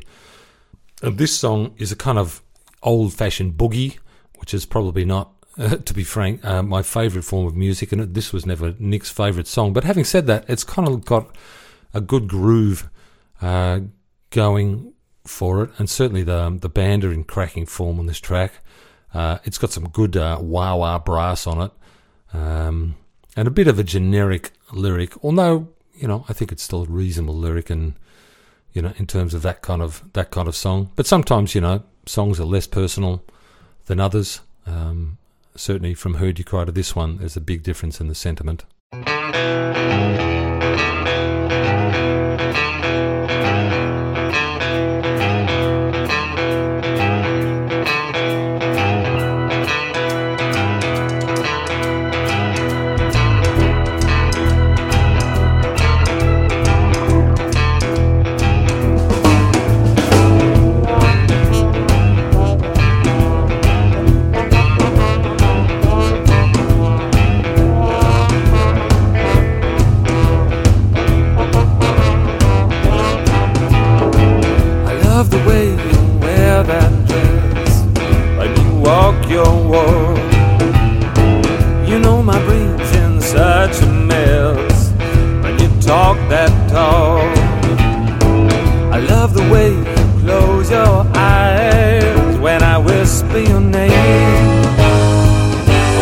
And 1.02 1.18
this 1.18 1.36
song 1.36 1.74
is 1.80 1.92
a 1.92 1.96
kind 1.96 2.20
of 2.20 2.44
old 2.84 3.15
fashioned 3.15 3.54
boogie, 3.54 3.98
which 4.38 4.54
is 4.54 4.68
probably 4.68 5.06
not, 5.06 5.32
to 5.86 5.92
be 5.92 6.04
frank, 6.04 6.46
uh, 6.46 6.62
my 6.62 6.84
favourite 6.84 7.26
form 7.26 7.48
of 7.48 7.56
music. 7.56 7.92
And 7.92 8.13
this 8.13 8.32
was 8.32 8.46
never 8.46 8.76
Nick's 8.78 9.10
favourite 9.10 9.48
song. 9.48 9.74
But 9.74 9.84
having 9.84 10.04
said 10.04 10.28
that, 10.28 10.46
it's 10.48 10.63
kind 10.63 10.88
of 10.88 11.04
got 11.06 11.36
a 11.96 12.00
good 12.00 12.28
groove 12.28 12.92
uh, 13.42 13.80
going 14.30 14.94
for 15.26 15.63
it. 15.63 15.72
And 15.80 15.89
certainly 15.89 16.22
the, 16.22 16.56
the 16.62 16.70
band 16.70 17.04
are 17.06 17.12
in 17.12 17.24
cracking 17.24 17.65
form 17.65 18.00
on 18.00 18.06
this 18.06 18.20
track. 18.20 18.60
Uh, 19.15 19.39
it's 19.46 19.58
got 19.58 19.72
some 19.72 19.89
good 19.89 20.15
uh, 20.15 20.38
wah 20.39 20.76
wah 20.76 21.00
brass 21.00 21.48
on 21.48 21.60
it, 21.60 21.72
um, 22.34 22.96
and 23.36 23.48
a 23.48 23.52
bit 23.52 23.68
of 23.68 23.80
a 23.80 23.84
generic 23.84 24.52
lyric. 24.72 25.13
Although 25.24 25.70
you 26.00 26.08
know, 26.08 26.26
I 26.30 26.34
think 26.34 26.52
it's 26.52 26.63
still 26.63 26.84
a 26.84 26.88
reasonable 26.88 27.36
lyric, 27.36 27.70
and 27.70 27.94
you 28.74 28.82
know, 28.82 28.94
in 28.98 29.06
terms 29.06 29.34
of 29.34 29.42
that 29.42 29.62
kind 29.62 29.82
of 29.82 30.04
that 30.13 30.32
kind 30.32 30.48
of 30.48 30.56
song. 30.56 30.92
But 30.96 31.06
sometimes 31.06 31.54
you 31.54 31.62
know, 31.62 31.84
songs 32.06 32.39
are 32.39 32.46
less 32.46 32.68
personal 32.68 33.24
than 33.86 34.00
others. 34.00 34.42
Um, 34.65 35.18
certainly, 35.56 35.94
from 35.94 36.15
"Heard 36.15 36.39
You 36.39 36.46
Cry" 36.46 36.65
to 36.65 36.72
this 36.72 36.96
one, 36.96 37.18
there's 37.18 37.38
a 37.38 37.42
big 37.42 37.63
difference 37.63 38.00
in 38.00 38.08
the 38.08 38.15
sentiment. 38.15 38.63
Name. 93.88 94.60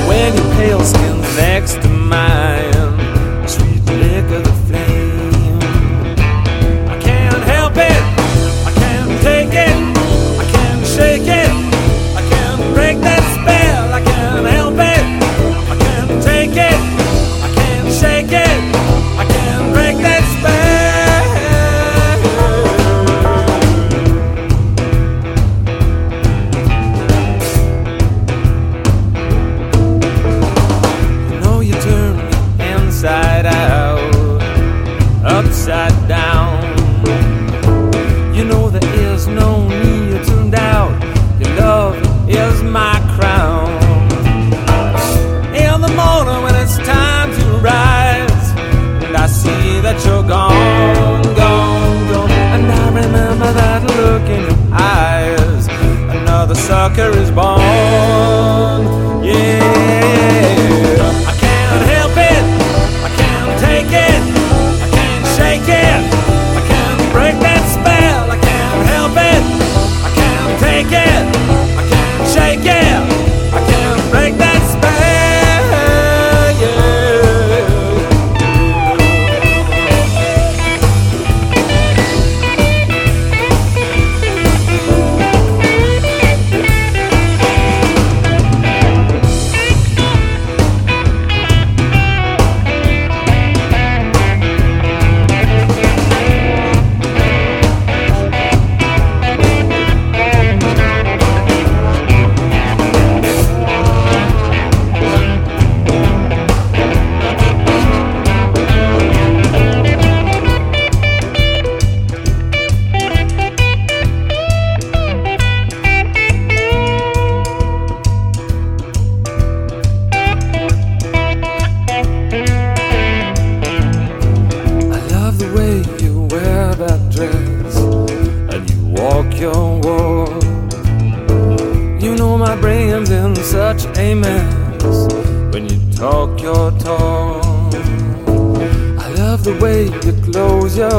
When 0.08 0.36
your 0.36 0.50
pale 0.56 0.84
skin's 0.84 1.38
next 1.38 1.82
to 1.82 1.90
mine, 1.90 2.37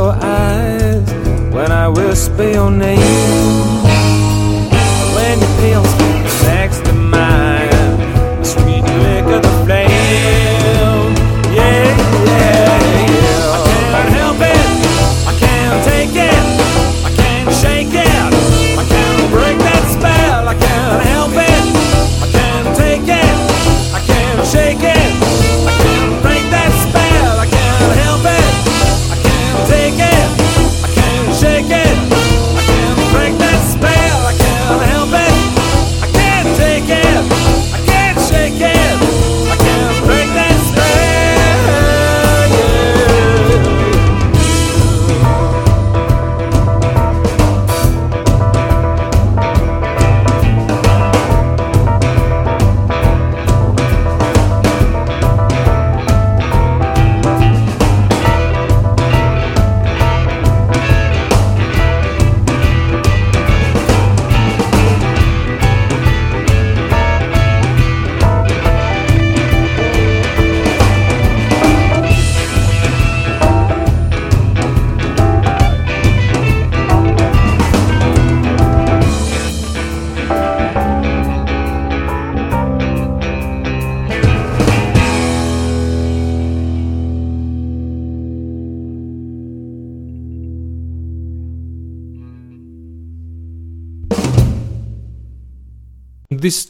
your 0.08 0.24
eyes 0.24 1.06
when 1.52 1.70
I 1.70 1.88
whisper 1.88 2.48
your 2.50 2.70
name. 2.70 2.98
When 5.14 5.38
your 5.40 5.54
pale 5.60 5.87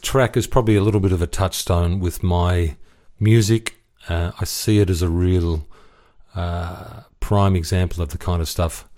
track 0.08 0.38
is 0.38 0.46
probably 0.46 0.74
a 0.74 0.80
little 0.80 1.00
bit 1.00 1.12
of 1.12 1.20
a 1.20 1.26
touchstone 1.26 2.00
with 2.00 2.22
my 2.22 2.74
music. 3.20 3.76
Uh, 4.08 4.32
I 4.40 4.46
see 4.46 4.78
it 4.78 4.88
as 4.88 5.02
a 5.02 5.08
real 5.10 5.66
uh, 6.34 7.02
prime 7.20 7.54
example 7.54 8.02
of 8.02 8.08
the 8.08 8.16
kind 8.16 8.40
of 8.40 8.48
stuff 8.48 8.88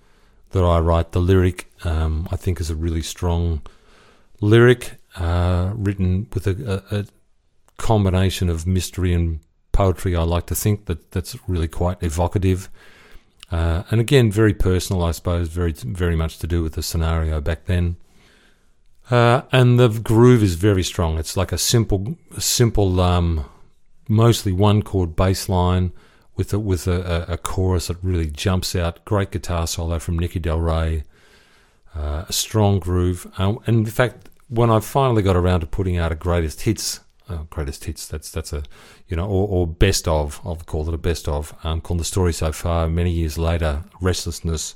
that 0.52 0.62
I 0.62 0.78
write. 0.78 1.10
The 1.10 1.20
lyric, 1.20 1.68
um, 1.82 2.28
I 2.30 2.36
think, 2.36 2.60
is 2.60 2.70
a 2.70 2.76
really 2.76 3.02
strong 3.02 3.60
lyric 4.40 5.00
uh, 5.16 5.72
written 5.74 6.28
with 6.32 6.46
a, 6.46 6.84
a, 6.92 6.98
a 7.00 7.04
combination 7.76 8.48
of 8.48 8.64
mystery 8.64 9.12
and 9.12 9.40
poetry. 9.72 10.14
I 10.14 10.22
like 10.22 10.46
to 10.46 10.54
think 10.54 10.84
that 10.84 11.10
that's 11.10 11.36
really 11.48 11.66
quite 11.66 12.00
evocative. 12.04 12.70
Uh, 13.50 13.82
and 13.90 14.00
again, 14.00 14.30
very 14.30 14.54
personal, 14.54 15.02
I 15.02 15.10
suppose, 15.10 15.48
very 15.48 15.72
very 15.72 16.14
much 16.14 16.38
to 16.38 16.46
do 16.46 16.62
with 16.62 16.74
the 16.74 16.84
scenario 16.84 17.40
back 17.40 17.64
then. 17.64 17.96
Uh, 19.10 19.42
and 19.50 19.78
the 19.78 19.88
groove 19.88 20.42
is 20.42 20.54
very 20.54 20.84
strong. 20.84 21.18
It's 21.18 21.36
like 21.36 21.50
a 21.52 21.58
simple, 21.58 22.16
simple, 22.38 23.00
um, 23.00 23.44
mostly 24.08 24.52
one 24.52 24.82
chord 24.82 25.16
bass 25.16 25.48
line 25.48 25.92
with 26.36 26.52
a, 26.54 26.58
with 26.58 26.86
a, 26.86 27.24
a, 27.28 27.36
chorus 27.36 27.88
that 27.88 27.96
really 28.02 28.30
jumps 28.30 28.76
out. 28.76 29.04
Great 29.04 29.32
guitar 29.32 29.66
solo 29.66 29.98
from 29.98 30.18
Nicky 30.18 30.38
Del 30.38 30.60
Rey. 30.60 31.02
Uh, 31.94 32.24
a 32.28 32.32
strong 32.32 32.78
groove. 32.78 33.26
Um, 33.36 33.58
and 33.66 33.78
in 33.78 33.86
fact, 33.86 34.28
when 34.48 34.70
I 34.70 34.78
finally 34.78 35.22
got 35.22 35.34
around 35.34 35.60
to 35.60 35.66
putting 35.66 35.96
out 35.96 36.12
a 36.12 36.16
greatest 36.16 36.62
hits, 36.62 37.00
uh, 37.30 37.44
greatest 37.48 37.84
hits. 37.84 38.06
That's 38.06 38.30
that's 38.30 38.52
a 38.52 38.64
you 39.08 39.16
know 39.16 39.26
or, 39.26 39.48
or 39.48 39.66
best 39.66 40.08
of. 40.08 40.40
I've 40.44 40.66
called 40.66 40.88
it 40.88 40.94
a 40.94 40.98
best 40.98 41.28
of. 41.28 41.54
Um, 41.64 41.80
called 41.80 42.00
the 42.00 42.04
story 42.04 42.32
so 42.32 42.52
far. 42.52 42.88
Many 42.88 43.10
years 43.10 43.38
later, 43.38 43.84
restlessness 44.00 44.74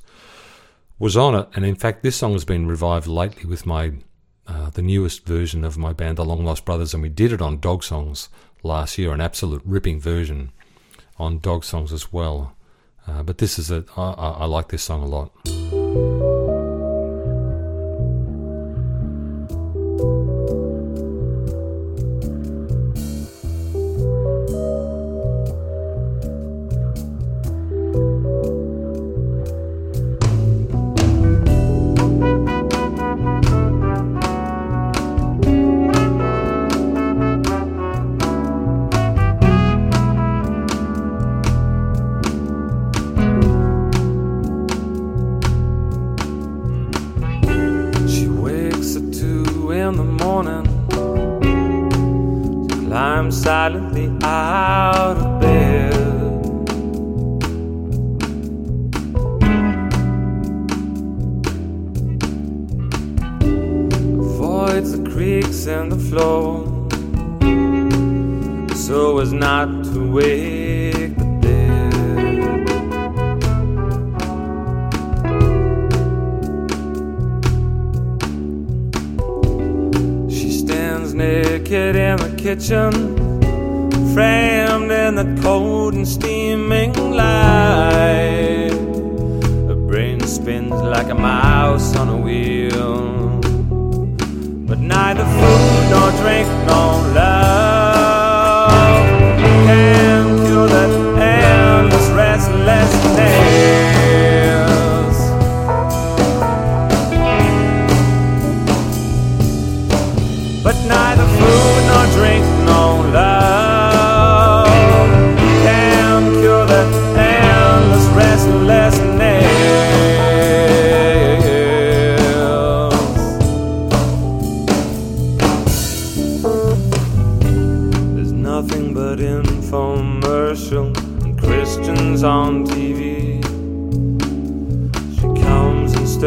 was 0.99 1.17
on 1.17 1.35
it, 1.35 1.49
and 1.55 1.65
in 1.65 1.75
fact, 1.75 2.03
this 2.03 2.17
song 2.17 2.33
has 2.33 2.45
been 2.45 2.67
revived 2.67 3.07
lately 3.07 3.45
with 3.45 3.67
my 3.67 3.95
uh, 4.47 4.69
the 4.71 4.83
newest 4.83 5.27
version 5.27 5.65
of 5.65 5.79
my 5.79 5.93
band, 5.93 6.19
The 6.19 6.25
Long 6.25 6.45
Lost 6.45 6.65
Brothers, 6.65 6.93
and 6.93 7.03
we 7.03 7.09
did 7.09 7.33
it 7.33 7.41
on 7.41 7.61
Dog 7.61 7.83
Songs 7.83 8.29
last 8.63 8.99
year, 8.99 9.13
an 9.13 9.21
absolute 9.21 9.63
ripping 9.65 10.01
version 10.01 10.53
on 11.19 11.39
Dog 11.39 11.65
Songs 11.65 11.93
as 11.93 12.13
well. 12.13 12.55
Uh, 13.07 13.23
but 13.23 13.39
this 13.39 13.59
is 13.59 13.71
a 13.71 13.85
I, 13.97 14.11
I, 14.11 14.31
I 14.31 14.45
like 14.45 14.69
this 14.69 14.83
song 14.83 15.03
a 15.03 15.07
lot. 15.07 15.33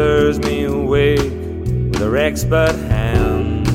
covers 0.08 0.38
me 0.38 0.64
awake 0.64 1.20
with 1.20 1.98
her 1.98 2.16
expert 2.16 2.74
hands. 2.88 3.68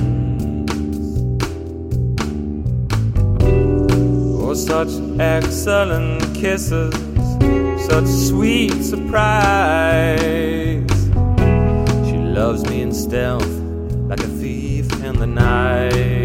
Oh, 4.42 4.56
such 4.56 4.90
excellent 5.20 6.24
kisses, 6.34 6.94
such 7.86 8.08
sweet 8.08 8.74
surprise. 8.84 10.20
She 12.08 12.18
loves 12.18 12.68
me 12.68 12.82
in 12.82 12.94
stealth 12.94 13.54
like 14.10 14.20
a 14.20 14.32
thief 14.42 14.92
in 15.04 15.20
the 15.20 15.28
night. 15.28 16.23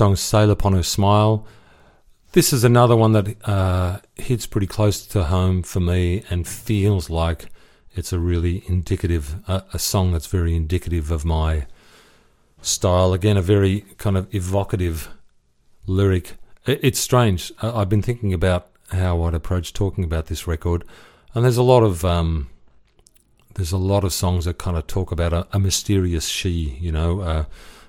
Is 0.00 0.20
Sail 0.20 0.50
Upon 0.50 0.74
Her 0.74 0.82
Smile. 0.82 1.46
This 2.32 2.52
is 2.52 2.64
another 2.64 2.94
one 2.94 3.12
that 3.12 3.48
uh, 3.48 4.00
hits 4.16 4.44
pretty 4.44 4.66
close 4.66 5.06
to 5.06 5.24
home 5.24 5.62
for 5.62 5.80
me 5.80 6.22
and 6.28 6.46
feels 6.46 7.08
like 7.08 7.46
it's 7.94 8.12
a 8.12 8.18
really 8.18 8.62
indicative, 8.66 9.36
uh, 9.48 9.62
a 9.72 9.78
song 9.78 10.12
that's 10.12 10.26
very 10.26 10.54
indicative 10.54 11.10
of 11.10 11.24
my 11.24 11.66
style. 12.60 13.14
Again, 13.14 13.38
a 13.38 13.42
very 13.42 13.86
kind 13.96 14.18
of 14.18 14.32
evocative 14.34 15.08
lyric. 15.86 16.34
It's 16.66 17.00
strange. 17.00 17.50
I've 17.62 17.88
been 17.88 18.02
thinking 18.02 18.34
about 18.34 18.68
how 18.92 19.22
I'd 19.22 19.34
approach 19.34 19.72
talking 19.72 20.04
about 20.04 20.26
this 20.26 20.46
record, 20.46 20.84
and 21.32 21.42
there's 21.42 21.56
a 21.56 21.62
lot 21.62 21.82
of 21.82 22.04
um, 22.04 22.48
there's 23.54 23.72
a 23.72 23.78
lot 23.78 24.04
of 24.04 24.12
songs 24.12 24.44
that 24.44 24.58
kind 24.58 24.76
of 24.76 24.86
talk 24.86 25.10
about 25.10 25.32
a, 25.32 25.46
a 25.52 25.58
mysterious 25.58 26.28
she, 26.28 26.76
you 26.80 26.92
know, 26.92 27.20
uh, 27.20 27.44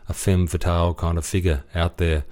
a 0.10 0.14
femme 0.14 0.48
fatale 0.48 0.94
kind 0.94 1.18
of 1.18 1.26
figure 1.26 1.64
out 1.76 1.98
there, 1.98 2.24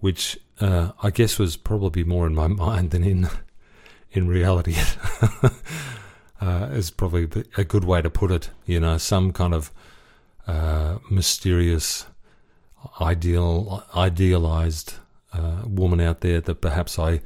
which 0.00 0.38
uh, 0.60 0.92
I 1.02 1.10
guess 1.10 1.38
was 1.38 1.56
probably 1.56 2.04
more 2.04 2.26
in 2.26 2.34
my 2.34 2.46
mind 2.64 2.90
than 2.90 3.04
in 3.04 3.28
in 4.12 4.28
reality. 4.28 4.76
uh, 6.40 6.68
is 6.72 6.90
probably 6.90 7.28
a 7.56 7.64
good 7.64 7.84
way 7.84 8.02
to 8.02 8.10
put 8.10 8.30
it. 8.30 8.50
You 8.66 8.80
know, 8.80 8.98
some 8.98 9.32
kind 9.32 9.54
of 9.54 9.70
uh, 10.46 10.98
mysterious, 11.10 12.06
ideal, 13.00 13.84
idealized 13.94 14.94
uh, 15.32 15.62
woman 15.66 16.00
out 16.00 16.20
there 16.20 16.40
that 16.40 16.60
perhaps 16.60 16.98
I 16.98 17.20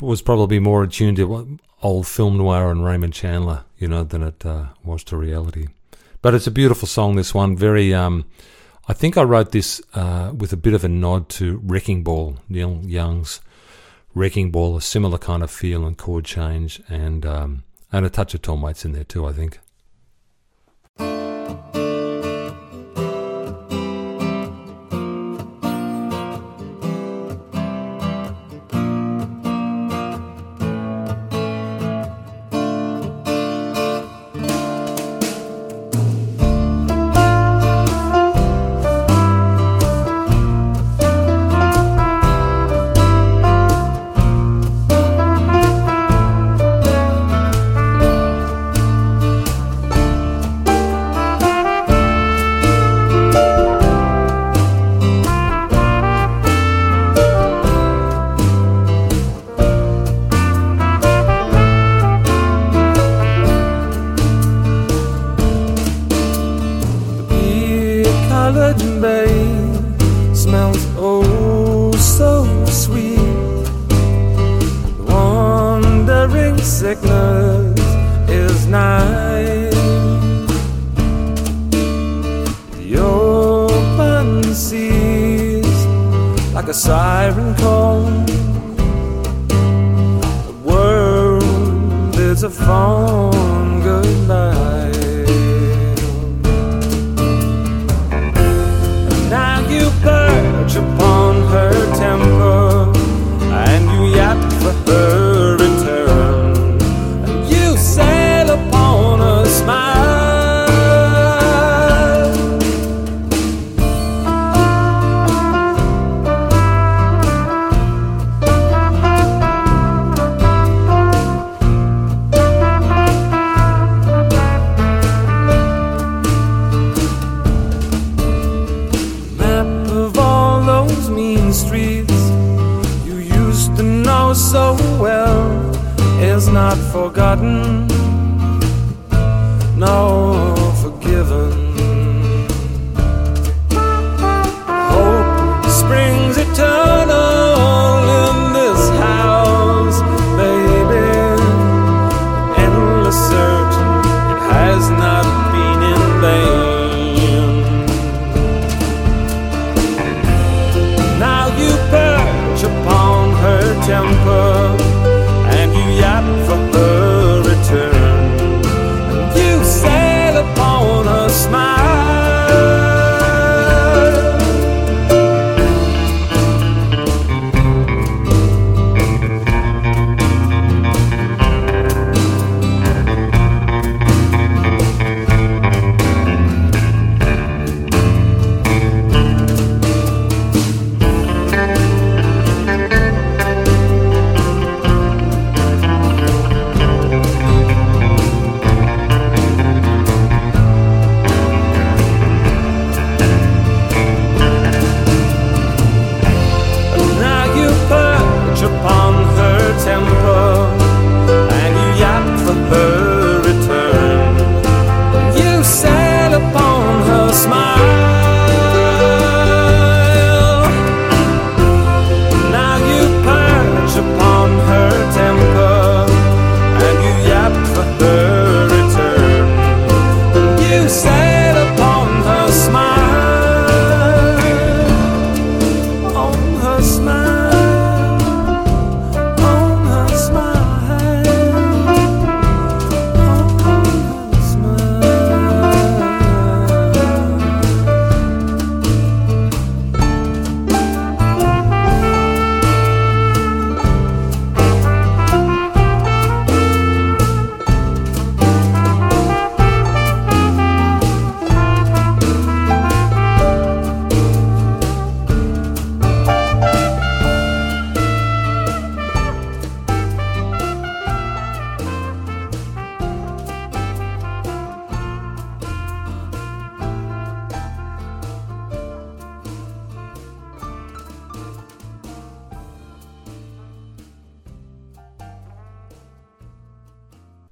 was 0.00 0.22
probably 0.22 0.58
more 0.58 0.84
attuned 0.84 1.18
to 1.18 1.58
old 1.82 2.06
film 2.06 2.38
noir 2.38 2.70
and 2.70 2.84
Raymond 2.84 3.12
Chandler, 3.12 3.64
you 3.78 3.88
know, 3.88 4.04
than 4.04 4.22
it 4.22 4.46
uh, 4.46 4.66
was 4.82 5.04
to 5.04 5.16
reality. 5.16 5.68
But 6.22 6.34
it's 6.34 6.46
a 6.46 6.50
beautiful 6.50 6.88
song. 6.88 7.16
This 7.16 7.34
one, 7.34 7.56
very. 7.56 7.92
Um, 7.94 8.24
I 8.90 8.92
think 8.92 9.16
I 9.16 9.22
wrote 9.22 9.52
this 9.52 9.80
uh, 9.94 10.32
with 10.36 10.52
a 10.52 10.56
bit 10.56 10.74
of 10.74 10.82
a 10.82 10.88
nod 10.88 11.28
to 11.28 11.60
Wrecking 11.62 12.02
Ball, 12.02 12.38
Neil 12.48 12.80
Young's 12.82 13.40
Wrecking 14.16 14.50
Ball, 14.50 14.76
a 14.76 14.82
similar 14.82 15.16
kind 15.16 15.44
of 15.44 15.50
feel 15.52 15.86
and 15.86 15.96
chord 15.96 16.24
change, 16.24 16.82
and 16.88 17.24
um, 17.24 17.62
and 17.92 18.04
a 18.04 18.10
touch 18.10 18.34
of 18.34 18.42
Tom 18.42 18.62
Waits 18.62 18.84
in 18.84 18.90
there 18.90 19.04
too. 19.04 19.28
I 19.28 19.32
think. 19.32 19.60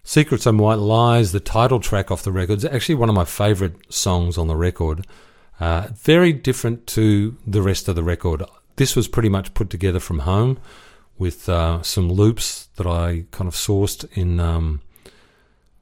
Secrets 0.08 0.46
and 0.46 0.58
White 0.58 0.78
Lies, 0.78 1.32
the 1.32 1.38
title 1.38 1.80
track 1.80 2.10
off 2.10 2.22
the 2.22 2.32
record, 2.32 2.56
is 2.56 2.64
actually 2.64 2.94
one 2.94 3.10
of 3.10 3.14
my 3.14 3.26
favourite 3.26 3.92
songs 3.92 4.38
on 4.38 4.46
the 4.46 4.56
record. 4.56 5.06
Uh, 5.60 5.88
very 5.92 6.32
different 6.32 6.86
to 6.86 7.36
the 7.46 7.60
rest 7.60 7.88
of 7.88 7.94
the 7.94 8.02
record. 8.02 8.42
This 8.76 8.96
was 8.96 9.06
pretty 9.06 9.28
much 9.28 9.52
put 9.52 9.68
together 9.68 10.00
from 10.00 10.20
home 10.20 10.60
with 11.18 11.46
uh, 11.46 11.82
some 11.82 12.10
loops 12.10 12.68
that 12.76 12.86
I 12.86 13.26
kind 13.32 13.48
of 13.48 13.54
sourced 13.54 14.10
in 14.16 14.40
um, 14.40 14.80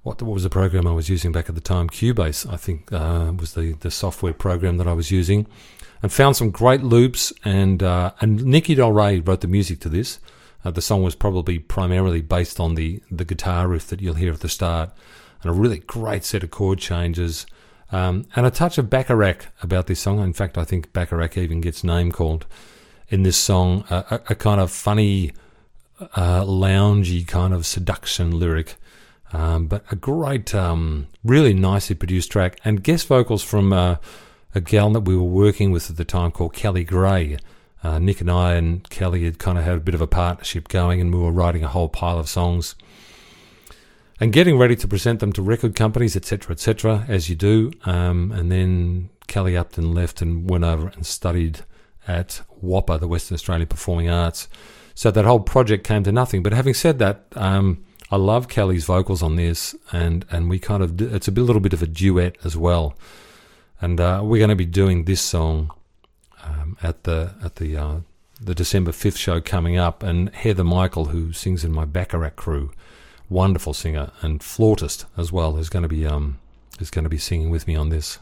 what, 0.02 0.20
what 0.20 0.34
was 0.34 0.42
the 0.42 0.50
program 0.50 0.88
I 0.88 0.92
was 0.92 1.08
using 1.08 1.30
back 1.30 1.48
at 1.48 1.54
the 1.54 1.60
time? 1.60 1.88
Cubase, 1.88 2.52
I 2.52 2.56
think, 2.56 2.92
uh, 2.92 3.32
was 3.38 3.54
the, 3.54 3.74
the 3.74 3.92
software 3.92 4.32
program 4.32 4.76
that 4.78 4.88
I 4.88 4.92
was 4.92 5.12
using, 5.12 5.46
and 6.02 6.12
found 6.12 6.34
some 6.34 6.50
great 6.50 6.82
loops. 6.82 7.32
And 7.44 7.80
uh, 7.80 8.10
and 8.20 8.44
Nicky 8.44 8.74
Del 8.74 8.90
Rey 8.90 9.20
wrote 9.20 9.42
the 9.42 9.46
music 9.46 9.78
to 9.82 9.88
this. 9.88 10.18
Uh, 10.66 10.70
the 10.72 10.82
song 10.82 11.02
was 11.02 11.14
probably 11.14 11.58
primarily 11.60 12.20
based 12.20 12.58
on 12.58 12.74
the 12.74 13.00
the 13.10 13.24
guitar 13.24 13.68
riff 13.68 13.86
that 13.86 14.00
you'll 14.00 14.14
hear 14.14 14.32
at 14.32 14.40
the 14.40 14.48
start, 14.48 14.90
and 15.42 15.50
a 15.50 15.54
really 15.54 15.78
great 15.78 16.24
set 16.24 16.42
of 16.42 16.50
chord 16.50 16.78
changes. 16.78 17.46
Um, 17.92 18.26
and 18.34 18.44
a 18.44 18.50
touch 18.50 18.78
of 18.78 18.90
Bacharach 18.90 19.46
about 19.62 19.86
this 19.86 20.00
song. 20.00 20.18
In 20.18 20.32
fact, 20.32 20.58
I 20.58 20.64
think 20.64 20.92
Bacharach 20.92 21.38
even 21.38 21.60
gets 21.60 21.84
name 21.84 22.10
called 22.10 22.44
in 23.08 23.22
this 23.22 23.36
song. 23.36 23.84
a, 23.90 24.20
a, 24.28 24.34
kind 24.34 24.60
of 24.60 24.72
funny, 24.72 25.32
uh, 26.00 26.42
loungy 26.42 27.24
kind 27.24 27.54
of 27.54 27.64
seduction 27.64 28.40
lyric 28.40 28.74
um, 29.32 29.66
but 29.66 29.84
a 29.90 29.96
great, 29.96 30.54
um, 30.54 31.08
really 31.24 31.52
nicely 31.52 31.96
produced 31.96 32.30
track, 32.30 32.58
and 32.64 32.82
guest 32.82 33.06
vocals 33.06 33.42
from 33.42 33.72
uh, 33.72 33.96
a 34.54 34.60
gal 34.60 34.90
that 34.90 35.00
we 35.00 35.16
were 35.16 35.22
working 35.22 35.70
with 35.70 35.90
at 35.90 35.96
the 35.96 36.04
time 36.04 36.30
called 36.30 36.54
Kelly 36.54 36.84
Gray. 36.84 37.36
Uh, 37.86 38.00
Nick 38.00 38.20
and 38.20 38.30
I 38.30 38.54
and 38.54 38.88
Kelly 38.90 39.24
had 39.24 39.38
kind 39.38 39.56
of 39.56 39.64
had 39.64 39.76
a 39.76 39.80
bit 39.80 39.94
of 39.94 40.00
a 40.00 40.08
partnership 40.08 40.66
going, 40.66 41.00
and 41.00 41.14
we 41.14 41.20
were 41.20 41.30
writing 41.30 41.62
a 41.62 41.68
whole 41.68 41.88
pile 41.88 42.18
of 42.18 42.28
songs 42.28 42.74
and 44.18 44.32
getting 44.32 44.58
ready 44.58 44.74
to 44.74 44.88
present 44.88 45.20
them 45.20 45.32
to 45.34 45.40
record 45.42 45.76
companies, 45.76 46.16
etc., 46.16 46.52
etc., 46.52 47.04
as 47.06 47.30
you 47.30 47.36
do. 47.36 47.70
Um, 47.84 48.32
and 48.32 48.50
then 48.50 49.10
Kelly 49.28 49.56
Upton 49.56 49.94
left 49.94 50.20
and 50.20 50.50
went 50.50 50.64
over 50.64 50.88
and 50.88 51.06
studied 51.06 51.60
at 52.08 52.42
WAAPA, 52.60 52.98
the 52.98 53.06
Western 53.06 53.36
Australian 53.36 53.68
Performing 53.68 54.10
Arts. 54.10 54.48
So 54.96 55.12
that 55.12 55.24
whole 55.24 55.40
project 55.40 55.86
came 55.86 56.02
to 56.04 56.12
nothing. 56.12 56.42
But 56.42 56.54
having 56.54 56.74
said 56.74 56.98
that, 56.98 57.26
um, 57.36 57.84
I 58.10 58.16
love 58.16 58.48
Kelly's 58.48 58.84
vocals 58.84 59.22
on 59.22 59.36
this, 59.36 59.76
and 59.92 60.24
and 60.32 60.50
we 60.50 60.58
kind 60.58 60.82
of 60.82 61.00
it's 61.00 61.28
a 61.28 61.30
little 61.30 61.60
bit 61.60 61.72
of 61.72 61.82
a 61.82 61.86
duet 61.86 62.36
as 62.42 62.56
well, 62.56 62.96
and 63.80 64.00
uh, 64.00 64.22
we're 64.24 64.38
going 64.38 64.50
to 64.50 64.56
be 64.56 64.66
doing 64.66 65.04
this 65.04 65.20
song 65.20 65.70
um, 66.46 66.76
at 66.82 67.04
the 67.04 67.34
at 67.42 67.56
the 67.56 67.76
uh, 67.76 67.96
the 68.40 68.54
December 68.54 68.92
fifth 68.92 69.16
show 69.16 69.40
coming 69.40 69.76
up, 69.76 70.02
and 70.02 70.34
Heather 70.34 70.64
Michael, 70.64 71.06
who 71.06 71.32
sings 71.32 71.64
in 71.64 71.72
my 71.72 71.84
Bacharach 71.84 72.36
crew, 72.36 72.70
wonderful 73.28 73.74
singer 73.74 74.12
and 74.22 74.42
flautist 74.42 75.06
as 75.16 75.32
well, 75.32 75.56
is 75.56 75.68
going 75.68 75.82
to 75.82 75.88
be 75.88 76.06
um 76.06 76.38
is 76.78 76.90
going 76.90 77.04
to 77.04 77.10
be 77.10 77.18
singing 77.18 77.50
with 77.50 77.66
me 77.66 77.74
on 77.74 77.88
this. 77.88 78.18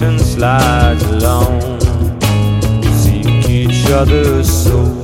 ocean 0.00 0.18
slides 0.20 1.02
along. 1.02 1.80
Seek 2.92 3.48
each 3.48 3.90
other's 3.90 4.48
soul. 4.48 5.02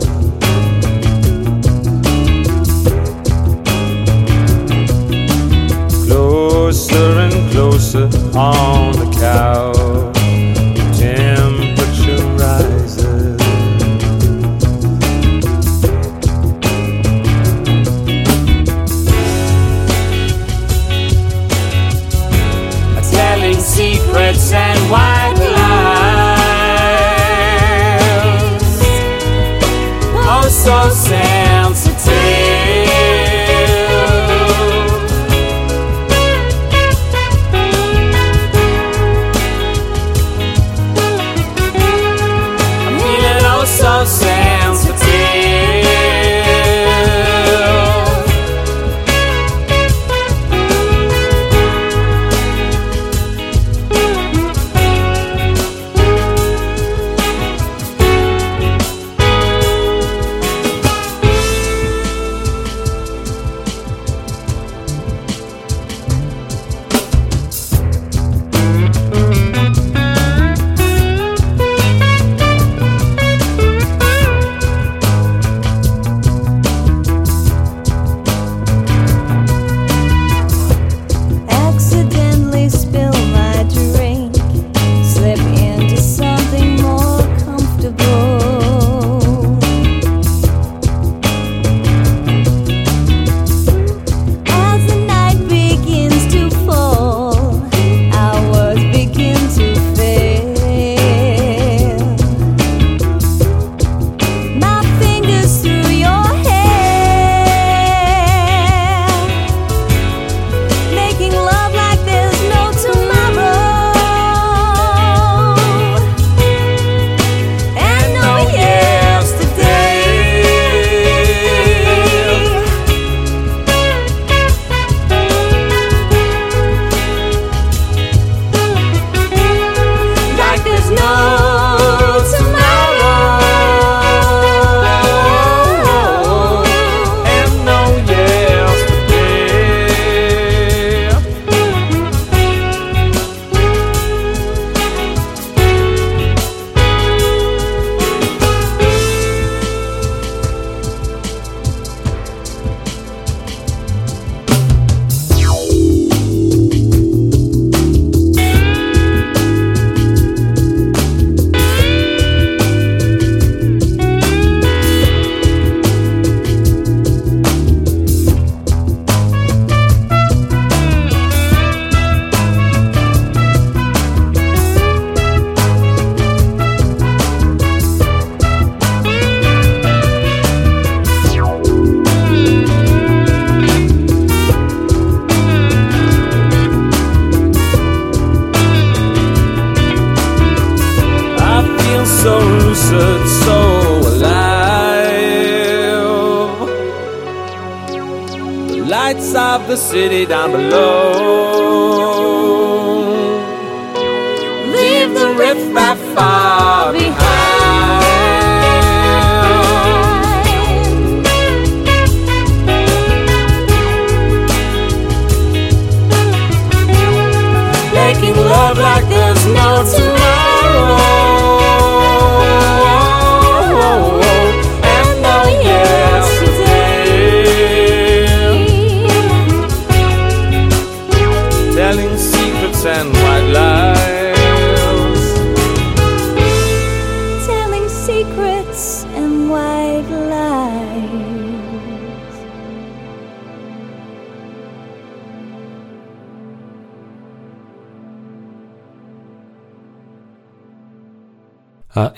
Closer 6.07 7.19
and 7.19 7.51
closer 7.51 8.05
on 8.39 8.93
the 8.93 9.17
couch. 9.19 9.84
Sauce. 30.65 31.04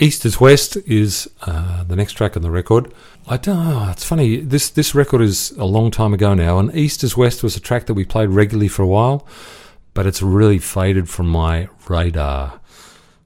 East 0.07 0.25
is 0.25 0.39
West 0.39 0.77
is 0.87 1.29
uh, 1.43 1.83
the 1.83 1.97
next 1.97 2.13
track 2.13 2.37
on 2.37 2.43
the 2.43 2.51
record. 2.51 2.95
I 3.27 3.37
don't 3.39 3.69
know. 3.69 3.89
It's 3.91 4.05
funny. 4.05 4.37
This 4.37 4.71
this 4.71 4.95
record 4.95 5.21
is 5.21 5.51
a 5.59 5.65
long 5.65 5.91
time 5.91 6.15
ago 6.15 6.33
now, 6.33 6.61
and 6.61 6.73
East 6.77 7.03
is 7.03 7.17
West 7.17 7.43
was 7.43 7.57
a 7.57 7.61
track 7.61 7.87
that 7.87 7.95
we 7.95 8.05
played 8.05 8.29
regularly 8.29 8.69
for 8.69 8.85
a 8.85 8.87
while, 8.87 9.27
but 9.95 10.07
it's 10.07 10.23
really 10.23 10.61
faded 10.61 11.09
from 11.09 11.29
my 11.29 11.69
radar 11.89 12.61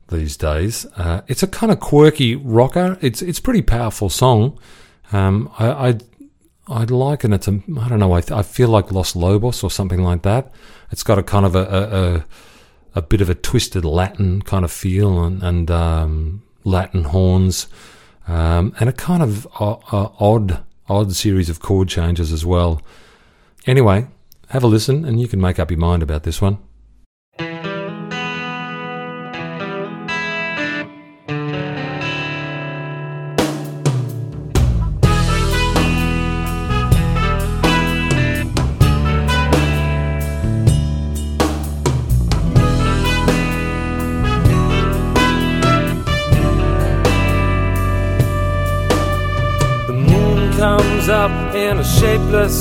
these 0.08 0.38
days. 0.38 0.86
Uh, 0.96 1.20
it's 1.28 1.42
a 1.42 1.46
kind 1.46 1.70
of 1.70 1.80
quirky 1.80 2.34
rocker. 2.34 2.96
It's 3.02 3.20
it's 3.20 3.40
a 3.40 3.42
pretty 3.42 3.60
powerful 3.60 4.08
song. 4.08 4.58
Um, 5.12 5.52
I, 5.58 5.68
I 5.88 5.98
I'd 6.66 6.90
liken 6.90 7.34
it 7.34 7.42
to 7.42 7.62
I 7.78 7.90
don't 7.90 7.98
know. 7.98 8.14
I, 8.14 8.22
I 8.30 8.42
feel 8.42 8.70
like 8.70 8.90
Los 8.90 9.14
Lobos 9.14 9.62
or 9.62 9.70
something 9.70 10.02
like 10.02 10.22
that. 10.22 10.50
It's 10.90 11.02
got 11.02 11.18
a 11.18 11.22
kind 11.22 11.44
of 11.44 11.54
a, 11.54 11.64
a, 11.64 12.14
a 12.14 12.24
a 12.94 13.02
bit 13.02 13.20
of 13.20 13.28
a 13.28 13.34
twisted 13.34 13.84
Latin 13.84 14.40
kind 14.40 14.64
of 14.64 14.72
feel 14.72 15.22
and, 15.22 15.42
and 15.42 15.70
um, 15.70 16.42
Latin 16.64 17.04
horns, 17.04 17.68
um, 18.28 18.74
and 18.80 18.88
a 18.88 18.92
kind 18.92 19.22
of 19.22 19.46
o- 19.60 19.80
o- 19.92 20.14
odd, 20.20 20.62
odd 20.88 21.12
series 21.14 21.48
of 21.48 21.60
chord 21.60 21.88
changes 21.88 22.32
as 22.32 22.44
well. 22.44 22.82
Anyway, 23.66 24.06
have 24.48 24.64
a 24.64 24.66
listen, 24.66 25.04
and 25.04 25.20
you 25.20 25.28
can 25.28 25.40
make 25.40 25.58
up 25.58 25.70
your 25.70 25.78
mind 25.78 26.02
about 26.02 26.22
this 26.24 26.40
one. 26.40 26.58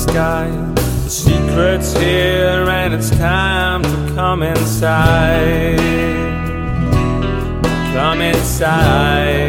Sky. 0.00 0.48
The 1.04 1.10
secret's 1.10 1.92
here 1.92 2.68
and 2.68 2.94
it's 2.94 3.10
time 3.10 3.82
to 3.82 4.12
come 4.14 4.42
inside. 4.42 5.78
Come 7.92 8.22
inside. 8.22 9.39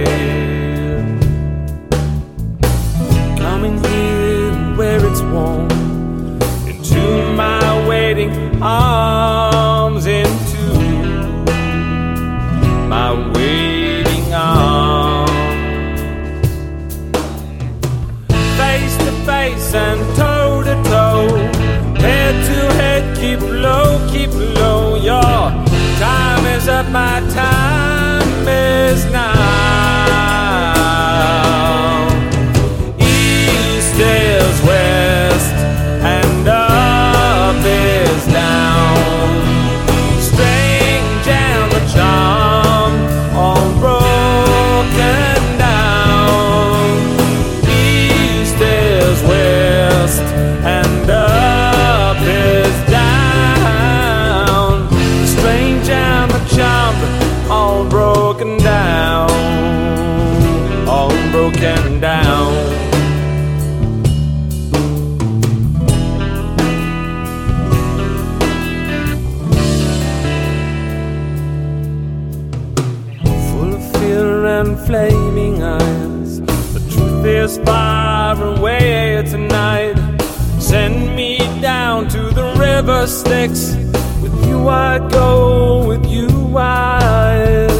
River 83.01 84.21
With 84.21 84.47
you 84.47 84.67
I'd 84.67 85.11
go, 85.11 85.87
with 85.87 86.05
you 86.05 86.57
I'd 86.57 87.71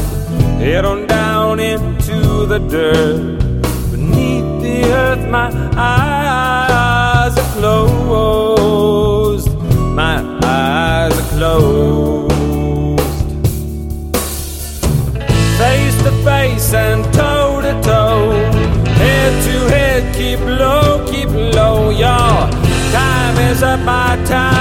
head 0.58 0.84
on 0.84 1.06
down 1.06 1.60
into 1.60 2.46
the 2.46 2.58
dirt. 2.58 3.38
Beneath 3.90 4.62
the 4.62 4.92
earth, 4.92 5.28
my 5.28 5.50
eyes 5.76 7.36
are 7.38 7.52
closed. 7.54 9.50
My 9.94 10.18
eyes 10.42 11.12
are 11.18 11.28
closed 11.36 12.32
face 15.58 15.96
to 16.02 16.10
face 16.24 16.74
and 16.74 17.04
toe 17.14 17.60
to 17.60 17.72
toe, 17.82 18.32
head 19.02 19.32
to 19.44 19.56
head, 19.74 20.14
keep 20.14 20.40
low, 20.40 21.06
keep 21.08 21.28
low. 21.28 21.90
Your 21.90 22.50
time 22.90 23.36
is 23.50 23.62
up, 23.62 23.80
my 23.80 24.16
time 24.24 24.51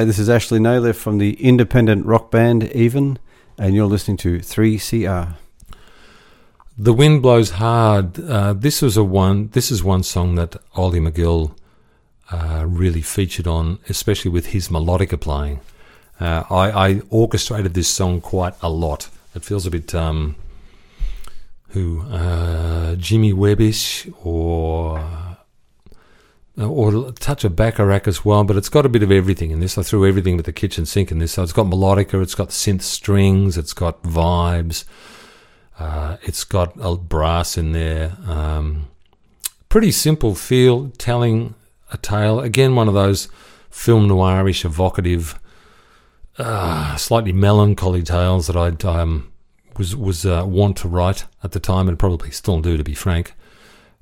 Hi, 0.00 0.04
this 0.06 0.18
is 0.18 0.30
Ashley 0.30 0.58
Naylor 0.58 0.94
from 0.94 1.18
the 1.18 1.34
independent 1.34 2.06
rock 2.06 2.30
band 2.30 2.72
Even, 2.72 3.18
and 3.58 3.74
you're 3.74 3.84
listening 3.84 4.16
to 4.16 4.38
3CR. 4.38 5.34
The 6.78 6.94
Wind 6.94 7.20
Blows 7.20 7.50
Hard. 7.50 8.18
Uh, 8.18 8.54
this 8.54 8.80
was 8.80 8.96
a 8.96 9.04
one. 9.04 9.48
This 9.48 9.70
is 9.70 9.84
one 9.84 10.02
song 10.02 10.36
that 10.36 10.56
Ollie 10.74 11.00
McGill 11.00 11.54
uh, 12.32 12.64
really 12.66 13.02
featured 13.02 13.46
on, 13.46 13.78
especially 13.90 14.30
with 14.30 14.46
his 14.46 14.68
melodica 14.70 15.20
playing. 15.20 15.60
Uh, 16.18 16.44
I, 16.48 16.70
I, 16.70 17.02
orchestrated 17.10 17.74
this 17.74 17.88
song 17.88 18.22
quite 18.22 18.54
a 18.62 18.70
lot. 18.70 19.10
It 19.34 19.44
feels 19.44 19.66
a 19.66 19.70
bit 19.70 19.94
um, 19.94 20.34
who 21.72 22.00
uh, 22.04 22.94
Jimmy 22.94 23.34
Webbish 23.34 24.10
or 24.24 25.29
or 26.58 27.08
a 27.08 27.12
touch 27.12 27.44
of 27.44 27.56
Bacharach 27.56 28.06
as 28.06 28.24
well, 28.24 28.44
but 28.44 28.56
it's 28.56 28.68
got 28.68 28.86
a 28.86 28.88
bit 28.88 29.02
of 29.02 29.10
everything 29.10 29.50
in 29.50 29.60
this. 29.60 29.78
I 29.78 29.82
threw 29.82 30.06
everything 30.06 30.36
with 30.36 30.46
the 30.46 30.52
kitchen 30.52 30.84
sink 30.86 31.10
in 31.10 31.18
this. 31.18 31.32
So 31.32 31.42
it's 31.42 31.52
got 31.52 31.66
melodica, 31.66 32.22
it's 32.22 32.34
got 32.34 32.48
synth 32.48 32.82
strings, 32.82 33.56
it's 33.56 33.72
got 33.72 34.02
vibes. 34.02 34.84
Uh, 35.78 36.18
it's 36.22 36.44
got 36.44 36.74
a 36.78 36.96
brass 36.96 37.56
in 37.56 37.72
there. 37.72 38.16
Um, 38.26 38.88
pretty 39.70 39.90
simple 39.90 40.34
feel, 40.34 40.90
telling 40.98 41.54
a 41.90 41.96
tale. 41.96 42.40
Again, 42.40 42.74
one 42.74 42.88
of 42.88 42.94
those 42.94 43.28
film 43.70 44.08
noirish, 44.08 44.64
evocative, 44.64 45.38
uh, 46.36 46.96
slightly 46.96 47.32
melancholy 47.32 48.02
tales 48.02 48.46
that 48.48 48.56
I 48.56 48.68
um, 48.86 49.32
was 49.78 49.96
was 49.96 50.26
uh, 50.26 50.44
want 50.46 50.76
to 50.78 50.88
write 50.88 51.24
at 51.42 51.52
the 51.52 51.60
time, 51.60 51.88
and 51.88 51.98
probably 51.98 52.30
still 52.30 52.60
do, 52.60 52.76
to 52.76 52.84
be 52.84 52.94
frank. 52.94 53.34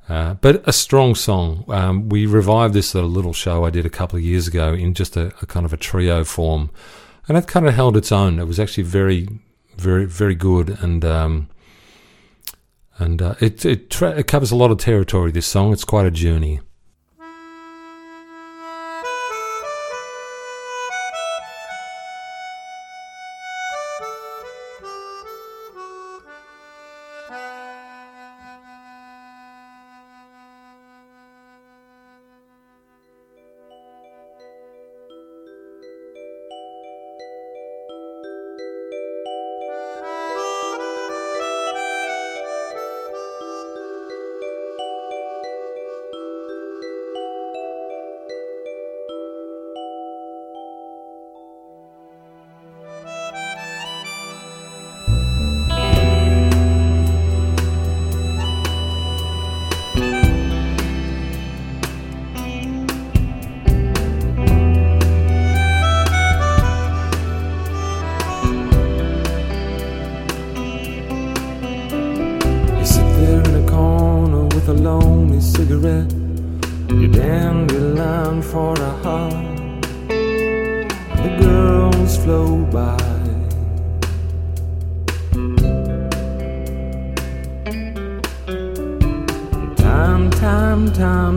Uh, 0.08 0.34
but 0.34 0.66
a 0.66 0.72
strong 0.72 1.14
song. 1.14 1.64
Um, 1.68 2.08
we 2.08 2.24
revived 2.24 2.72
this 2.74 2.94
at 2.96 3.02
a 3.02 3.06
little 3.06 3.34
show 3.34 3.64
I 3.64 3.70
did 3.70 3.84
a 3.84 3.90
couple 3.90 4.16
of 4.16 4.24
years 4.24 4.48
ago 4.48 4.72
in 4.72 4.94
just 4.94 5.16
a, 5.16 5.26
a 5.42 5.46
kind 5.46 5.66
of 5.66 5.72
a 5.72 5.76
trio 5.76 6.24
form, 6.24 6.70
and 7.28 7.36
it 7.36 7.46
kind 7.46 7.66
of 7.66 7.74
held 7.74 7.96
its 7.96 8.10
own. 8.10 8.38
It 8.38 8.46
was 8.46 8.58
actually 8.58 8.84
very, 8.84 9.28
very, 9.76 10.06
very 10.06 10.34
good, 10.34 10.70
and 10.80 11.04
um, 11.04 11.48
and 12.96 13.20
uh, 13.20 13.34
it 13.40 13.64
it, 13.66 13.90
tra- 13.90 14.18
it 14.18 14.26
covers 14.26 14.50
a 14.50 14.56
lot 14.56 14.70
of 14.70 14.78
territory. 14.78 15.30
This 15.30 15.46
song, 15.46 15.72
it's 15.72 15.84
quite 15.84 16.06
a 16.06 16.10
journey. 16.10 16.60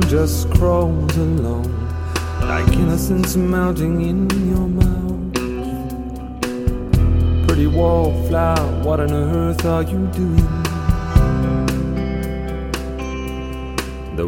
Just 0.08 0.49
crawls 0.52 1.18
along 1.18 1.70
like 2.41 2.68
innocence 2.74 3.36
melting 3.36 4.02
in 4.02 4.30
your 4.49 4.68
mouth. 4.68 5.34
Pretty 7.47 7.68
wallflower, 7.68 8.84
what 8.84 8.99
on 8.99 9.12
earth 9.12 9.66
are 9.66 9.84
you 9.84 10.08
doing? 10.08 10.62
the 14.16 14.28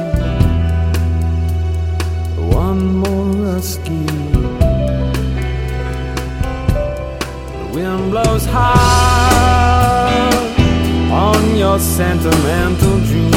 your 11.71 11.79
sentimental 11.79 12.99
dream. 13.05 13.31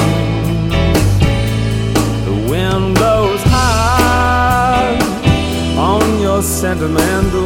The 2.27 2.47
wind 2.51 2.97
blows 2.97 3.41
high 3.45 4.99
on 5.79 6.21
your 6.21 6.43
sentimental 6.43 7.44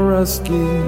rescue. 0.00 0.80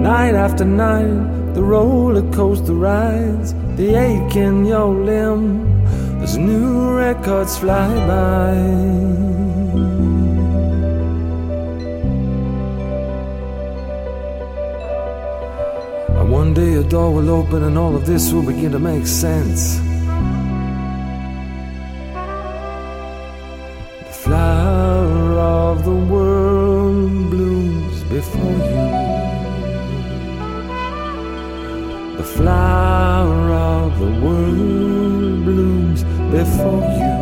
Night 0.00 0.34
after 0.34 0.64
night, 0.64 1.54
the 1.54 1.62
roller 1.62 2.22
coaster 2.32 2.74
rides, 2.74 3.54
the 3.76 3.94
ache 3.94 4.36
in 4.36 4.66
your 4.66 4.92
limb 4.92 5.84
as 6.22 6.36
new 6.36 6.96
records 6.96 7.56
fly 7.58 7.88
by. 8.06 9.28
One 16.28 16.54
day 16.54 16.74
a 16.74 16.82
door 16.82 17.12
will 17.12 17.30
open 17.30 17.62
and 17.64 17.76
all 17.76 17.96
of 17.96 18.06
this 18.06 18.32
will 18.32 18.42
begin 18.42 18.72
to 18.72 18.78
make 18.78 19.06
sense. 19.06 19.87
Before 28.28 28.60
you. 28.68 28.86
The 32.16 32.24
flower 32.24 33.50
of 33.52 33.98
the 33.98 34.10
world 34.24 35.44
blooms 35.44 36.02
before 36.30 36.88
you. 37.00 37.16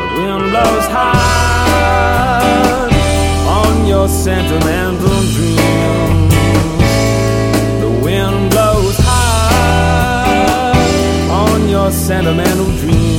The 0.00 0.08
wind 0.16 0.44
blows 0.50 0.86
hard 0.96 2.92
on 3.60 3.86
your 3.86 4.08
sentimental 4.08 5.20
dreams. 5.34 6.34
The 7.84 7.90
wind 8.04 8.50
blows 8.50 8.96
hard 9.00 10.76
on 11.30 11.68
your 11.68 11.90
sentimental 11.90 12.70
dreams. 12.78 13.11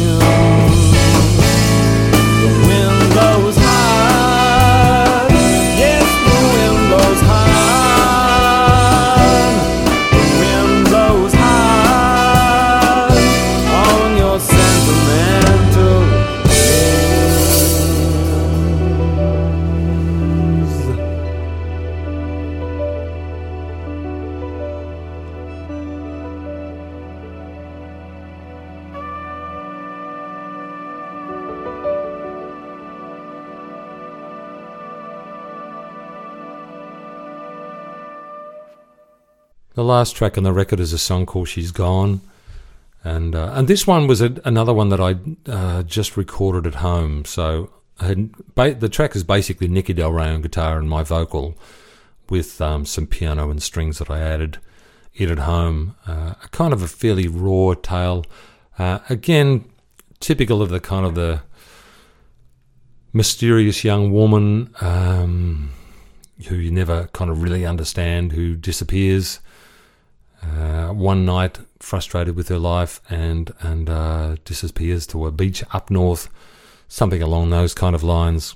The 39.75 39.83
last 39.83 40.15
track 40.15 40.37
on 40.37 40.43
the 40.43 40.53
record 40.53 40.79
is 40.79 40.93
a 40.93 40.99
song 40.99 41.25
called 41.25 41.47
"She's 41.47 41.71
Gone," 41.71 42.21
and 43.03 43.33
uh, 43.33 43.53
and 43.55 43.67
this 43.67 43.87
one 43.87 44.05
was 44.05 44.21
a, 44.21 44.39
another 44.45 44.71
one 44.71 44.89
that 44.89 45.01
I 45.01 45.15
uh, 45.49 45.81
just 45.81 46.15
recorded 46.15 46.67
at 46.67 46.75
home. 46.75 47.25
So 47.25 47.71
ba- 48.53 48.75
the 48.75 48.89
track 48.89 49.15
is 49.15 49.23
basically 49.23 49.67
Nicky 49.67 49.93
Del 49.93 50.11
Rey 50.11 50.27
on 50.27 50.43
guitar 50.43 50.77
and 50.77 50.87
my 50.87 51.01
vocal, 51.01 51.57
with 52.29 52.61
um, 52.61 52.85
some 52.85 53.07
piano 53.07 53.49
and 53.49 53.63
strings 53.63 53.97
that 53.97 54.11
I 54.11 54.19
added 54.19 54.59
it 55.15 55.31
at 55.31 55.39
home. 55.39 55.95
Uh, 56.05 56.35
a 56.43 56.47
kind 56.51 56.71
of 56.71 56.83
a 56.83 56.87
fairly 56.87 57.27
raw 57.27 57.73
tale, 57.73 58.25
uh, 58.77 58.99
again 59.09 59.65
typical 60.19 60.61
of 60.61 60.69
the 60.69 60.79
kind 60.79 61.03
of 61.03 61.15
the 61.15 61.41
mysterious 63.11 63.83
young 63.83 64.11
woman 64.11 64.73
um, 64.81 65.71
who 66.47 66.55
you 66.57 66.69
never 66.69 67.07
kind 67.07 67.31
of 67.31 67.41
really 67.41 67.65
understand, 67.65 68.33
who 68.33 68.55
disappears 68.55 69.39
uh, 70.43 70.89
one 70.89 71.25
night, 71.25 71.59
frustrated 71.79 72.35
with 72.35 72.49
her 72.49 72.59
life, 72.59 73.01
and 73.09 73.53
and 73.59 73.89
uh, 73.89 74.35
disappears 74.45 75.07
to 75.07 75.25
a 75.25 75.31
beach 75.31 75.63
up 75.71 75.89
north, 75.89 76.29
something 76.87 77.21
along 77.21 77.49
those 77.49 77.73
kind 77.73 77.95
of 77.95 78.03
lines. 78.03 78.55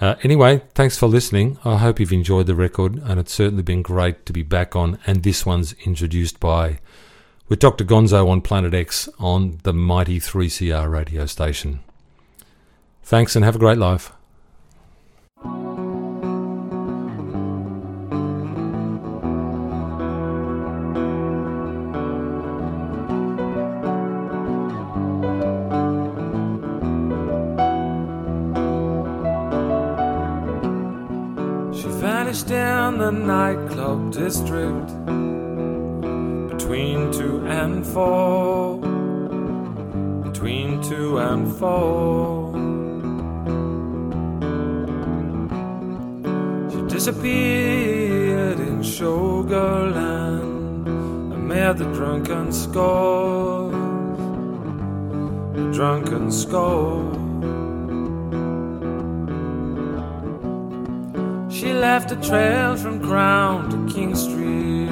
Uh, 0.00 0.14
anyway, 0.22 0.62
thanks 0.74 0.96
for 0.96 1.06
listening. 1.06 1.58
I 1.64 1.76
hope 1.76 2.00
you've 2.00 2.12
enjoyed 2.12 2.46
the 2.46 2.54
record, 2.54 3.00
and 3.04 3.20
it's 3.20 3.34
certainly 3.34 3.62
been 3.62 3.82
great 3.82 4.24
to 4.26 4.32
be 4.32 4.42
back 4.42 4.74
on. 4.74 4.98
And 5.06 5.22
this 5.22 5.44
one's 5.44 5.74
introduced 5.84 6.40
by 6.40 6.80
with 7.48 7.58
Dr. 7.58 7.84
Gonzo 7.84 8.28
on 8.28 8.40
Planet 8.40 8.72
X 8.72 9.08
on 9.18 9.58
the 9.64 9.74
mighty 9.74 10.18
3CR 10.18 10.90
radio 10.90 11.26
station. 11.26 11.80
Thanks, 13.02 13.36
and 13.36 13.44
have 13.44 13.56
a 13.56 13.58
great 13.58 13.78
life. 13.78 14.12
Nightclub 33.12 34.12
district 34.12 34.88
between 36.50 37.12
two 37.12 37.44
and 37.46 37.86
four. 37.86 38.78
Between 40.22 40.82
two 40.82 41.18
and 41.18 41.54
four. 41.56 42.52
She 46.70 46.82
disappeared 46.94 48.60
in 48.60 48.80
Showgirland 48.80 50.86
amid 51.34 51.78
the 51.78 51.92
drunken 51.92 52.52
scores. 52.52 53.72
The 55.54 55.70
drunken 55.72 56.30
scores. 56.30 57.09
Left 61.72 62.12
a 62.12 62.16
trail 62.16 62.76
from 62.76 63.00
Crown 63.00 63.68
to 63.70 63.92
King 63.92 64.14
Street, 64.14 64.90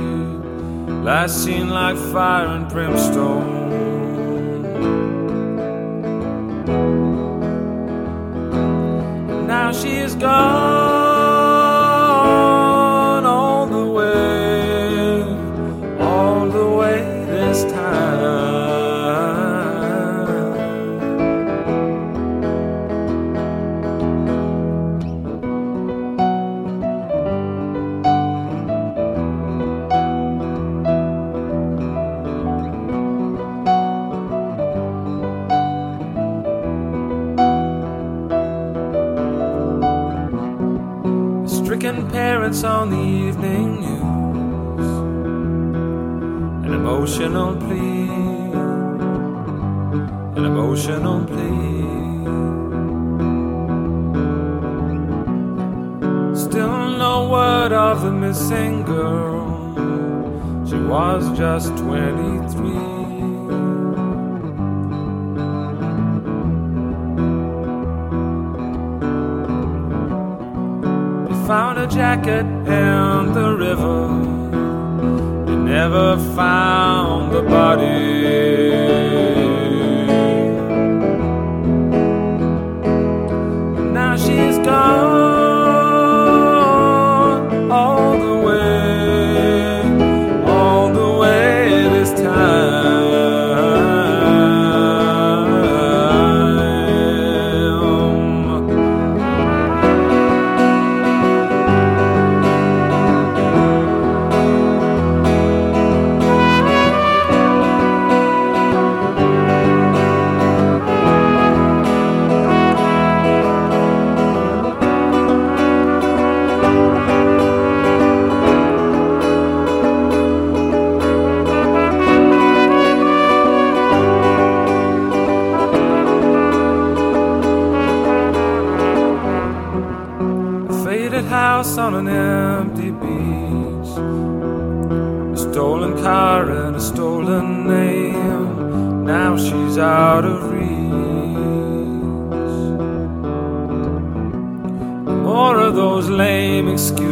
last 1.05 1.45
seen 1.45 1.69
like 1.69 1.97
fire 1.97 2.47
and 2.47 2.69
brimstone. 2.69 3.69
Now 9.47 9.73
she 9.73 9.91
is 9.97 10.15
gone 10.15 10.88
was 61.19 61.37
just 61.37 61.77
23. 61.79 62.71
They 71.27 71.47
found 71.49 71.79
a 71.79 71.89
jacket 71.89 72.47
in 72.47 73.33
the 73.33 73.57
river. 73.67 74.01
They 75.47 75.57
never 75.57 76.17
found 76.37 77.33
the 77.35 77.43
body. 77.43 78.18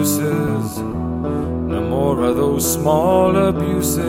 Excuses. 0.06 0.78
No 0.78 1.80
more 1.82 2.22
of 2.22 2.36
those 2.36 2.64
small 2.74 3.36
abuses. 3.36 4.04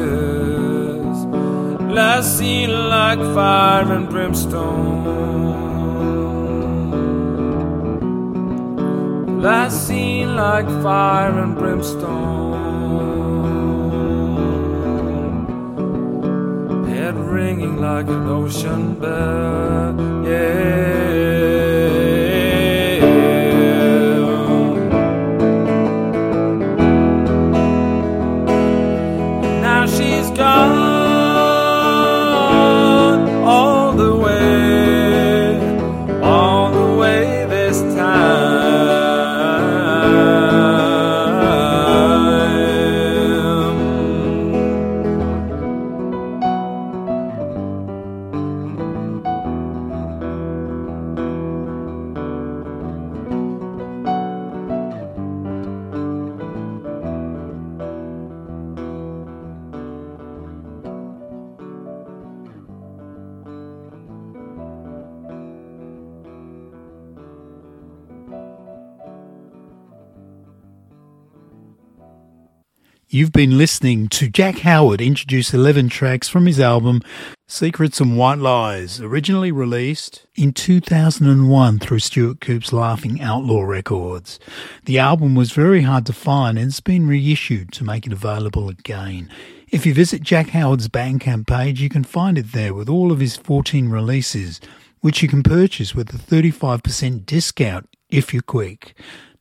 Last 1.91 2.37
seen 2.37 2.69
like 2.69 3.19
fire 3.33 3.91
and 3.93 4.07
brimstone. 4.07 5.07
Last 9.41 9.87
seen 9.87 10.35
like 10.35 10.67
fire 10.83 11.39
and 11.39 11.57
brimstone. 11.57 12.45
Head 16.87 17.15
ringing 17.17 17.81
like 17.81 18.07
an 18.07 18.27
ocean 18.27 18.99
bell. 18.99 19.95
Yeah. 20.27 21.06
You've 73.09 73.31
been 73.31 73.57
listening 73.57 74.09
to 74.09 74.27
Jack 74.27 74.59
Howard 74.59 74.99
introduce 74.99 75.53
11 75.53 75.87
tracks 75.87 76.27
from 76.27 76.45
his 76.45 76.59
album 76.59 77.01
Secrets 77.47 78.01
and 78.01 78.17
White 78.17 78.39
Lies, 78.39 78.99
originally 78.99 79.49
released 79.49 80.25
in 80.35 80.51
2001 80.51 81.79
through 81.79 81.99
Stuart 81.99 82.41
Coupe's 82.41 82.73
Laughing 82.73 83.21
Outlaw 83.21 83.61
Records. 83.61 84.41
The 84.83 84.99
album 84.99 85.35
was 85.35 85.53
very 85.53 85.83
hard 85.83 86.05
to 86.07 86.11
find 86.11 86.59
and 86.59 86.67
it's 86.67 86.81
been 86.81 87.07
reissued 87.07 87.71
to 87.71 87.85
make 87.85 88.05
it 88.05 88.11
available 88.11 88.67
again. 88.67 89.31
If 89.69 89.85
you 89.85 89.93
visit 89.93 90.21
Jack 90.21 90.49
Howard's 90.49 90.89
Bandcamp 90.89 91.47
page, 91.47 91.79
you 91.79 91.87
can 91.87 92.03
find 92.03 92.37
it 92.37 92.51
there 92.51 92.73
with 92.73 92.89
all 92.89 93.13
of 93.13 93.21
his 93.21 93.37
14 93.37 93.87
releases, 93.87 94.59
which 94.99 95.21
you 95.21 95.29
can 95.29 95.43
purchase 95.43 95.95
with 95.95 96.13
a 96.13 96.17
35% 96.17 97.25
discount 97.25 97.87
if 98.09 98.33
you're 98.33 98.41
quick. 98.41 98.95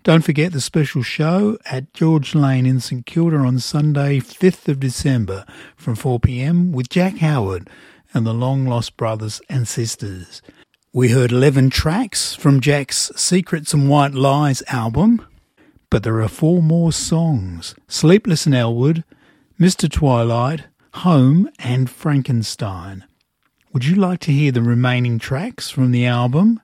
Don't 0.07 0.23
forget 0.23 0.53
the 0.53 0.61
special 0.61 1.03
show 1.03 1.59
at 1.69 1.93
George 1.93 2.33
Lane 2.37 2.65
in 2.65 2.79
St 2.79 3.05
Kilda 3.05 3.39
on 3.39 3.59
Sunday, 3.59 4.21
5th 4.21 4.69
of 4.69 4.79
December 4.79 5.45
from 5.77 5.97
4pm 5.97 6.71
with 6.71 6.89
Jack 6.89 7.17
Howard 7.17 7.69
and 8.15 8.25
the 8.25 8.33
long 8.33 8.67
lost 8.67 8.97
brothers 8.97 9.41
and 9.49 9.67
sisters. 9.67 10.43
We 10.93 11.09
heard 11.09 11.33
11 11.33 11.71
tracks 11.71 12.37
from 12.37 12.61
Jack's 12.61 13.11
Secrets 13.17 13.75
and 13.75 13.91
White 13.91 14.15
Lies 14.15 14.63
album, 14.69 15.27
but 15.91 16.05
there 16.05 16.21
are 16.21 16.29
four 16.29 16.63
more 16.63 16.93
songs 16.93 17.75
Sleepless 17.89 18.47
in 18.47 18.55
Elwood, 18.55 19.03
Mr. 19.59 19.91
Twilight, 19.91 20.67
Home, 21.03 21.51
and 21.59 21.91
Frankenstein. 21.91 23.03
Would 23.73 23.85
you 23.85 23.97
like 23.97 24.21
to 24.21 24.31
hear 24.31 24.53
the 24.53 24.63
remaining 24.63 25.19
tracks 25.19 25.69
from 25.69 25.91
the 25.91 26.07
album? 26.07 26.61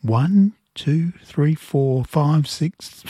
One, 0.00 0.54
two, 0.76 1.12
three, 1.24 1.54
four, 1.54 2.04
five, 2.04 2.46
six. 2.46 3.02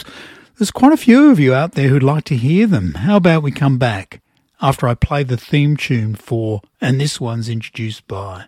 There's 0.56 0.70
quite 0.70 0.92
a 0.92 0.96
few 0.96 1.30
of 1.30 1.38
you 1.38 1.52
out 1.52 1.72
there 1.72 1.88
who'd 1.88 2.02
like 2.02 2.24
to 2.24 2.36
hear 2.36 2.66
them. 2.66 2.94
How 2.94 3.16
about 3.16 3.42
we 3.42 3.50
come 3.50 3.76
back 3.76 4.22
after 4.62 4.88
I 4.88 4.94
play 4.94 5.22
the 5.22 5.36
theme 5.36 5.76
tune 5.76 6.14
for 6.14 6.62
And 6.80 6.98
This 6.98 7.20
One's 7.20 7.48
Introduced 7.48 8.06
By, 8.08 8.46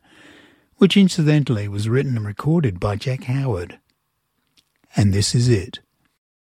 which 0.76 0.96
incidentally 0.96 1.68
was 1.68 1.88
written 1.88 2.16
and 2.16 2.24
recorded 2.24 2.80
by 2.80 2.96
Jack 2.96 3.24
Howard. 3.24 3.78
And 4.96 5.12
this 5.12 5.34
is 5.34 5.48
it. 5.48 5.80